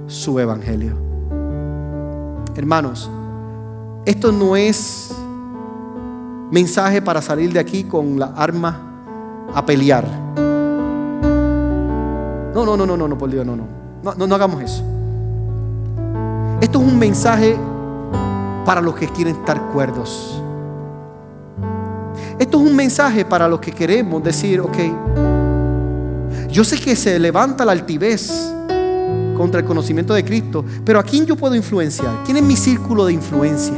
[0.07, 0.93] su evangelio.
[2.55, 3.09] Hermanos,
[4.05, 5.13] esto no es
[6.51, 8.81] mensaje para salir de aquí con la arma
[9.53, 10.07] a pelear.
[12.53, 13.67] No, no, no, no, no, no, por Dios, no, no.
[14.03, 14.83] No, no, hagamos eso.
[16.67, 17.57] Esto es un mensaje
[18.65, 20.41] para los que quieren estar cuerdos.
[22.37, 24.77] Esto es un mensaje para los que queremos decir, ok,
[26.51, 28.51] yo sé que se levanta la altivez
[29.37, 32.11] contra el conocimiento de Cristo, pero ¿a quién yo puedo influenciar?
[32.25, 33.77] ¿Quién es mi círculo de influencia?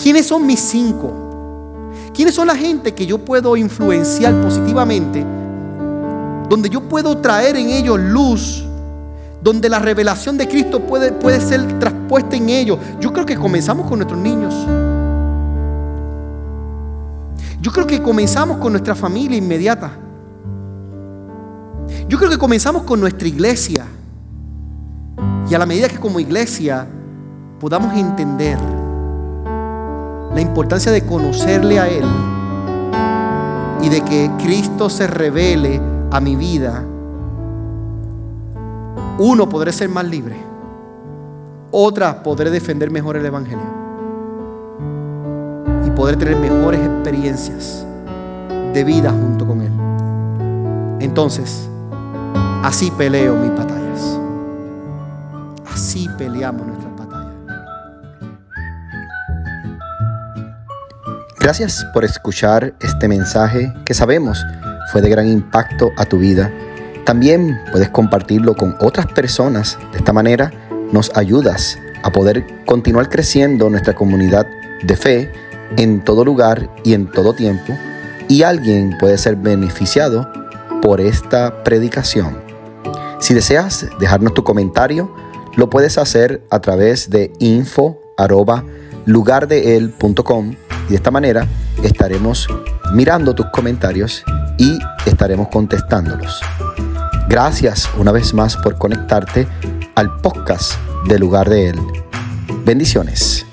[0.00, 1.90] ¿Quiénes son mis cinco?
[2.14, 5.26] ¿Quiénes son la gente que yo puedo influenciar positivamente?
[6.48, 8.69] Donde yo puedo traer en ellos luz,
[9.42, 12.78] donde la revelación de Cristo puede, puede ser traspuesta en ellos.
[13.00, 14.54] Yo creo que comenzamos con nuestros niños.
[17.60, 19.92] Yo creo que comenzamos con nuestra familia inmediata.
[22.08, 23.86] Yo creo que comenzamos con nuestra iglesia.
[25.48, 26.86] Y a la medida que como iglesia
[27.58, 28.58] podamos entender
[30.34, 32.04] la importancia de conocerle a Él
[33.82, 35.80] y de que Cristo se revele
[36.10, 36.84] a mi vida,
[39.18, 40.36] uno, podré ser más libre.
[41.70, 43.64] Otra, podré defender mejor el Evangelio.
[45.86, 47.86] Y poder tener mejores experiencias
[48.72, 49.72] de vida junto con Él.
[51.00, 51.68] Entonces,
[52.62, 54.18] así peleo mis batallas.
[55.72, 57.34] Así peleamos nuestras batallas.
[61.38, 64.44] Gracias por escuchar este mensaje que sabemos
[64.92, 66.52] fue de gran impacto a tu vida.
[67.10, 69.76] También puedes compartirlo con otras personas.
[69.90, 70.52] De esta manera
[70.92, 74.46] nos ayudas a poder continuar creciendo nuestra comunidad
[74.84, 75.32] de fe
[75.76, 77.76] en todo lugar y en todo tiempo.
[78.28, 80.30] Y alguien puede ser beneficiado
[80.82, 82.38] por esta predicación.
[83.18, 85.12] Si deseas dejarnos tu comentario,
[85.56, 87.98] lo puedes hacer a través de info
[90.86, 91.44] y de esta manera
[91.82, 92.46] estaremos
[92.92, 94.22] mirando tus comentarios
[94.58, 96.40] y estaremos contestándolos.
[97.30, 99.46] Gracias una vez más por conectarte
[99.94, 100.72] al podcast
[101.06, 101.80] de Lugar de Él.
[102.64, 103.46] Bendiciones.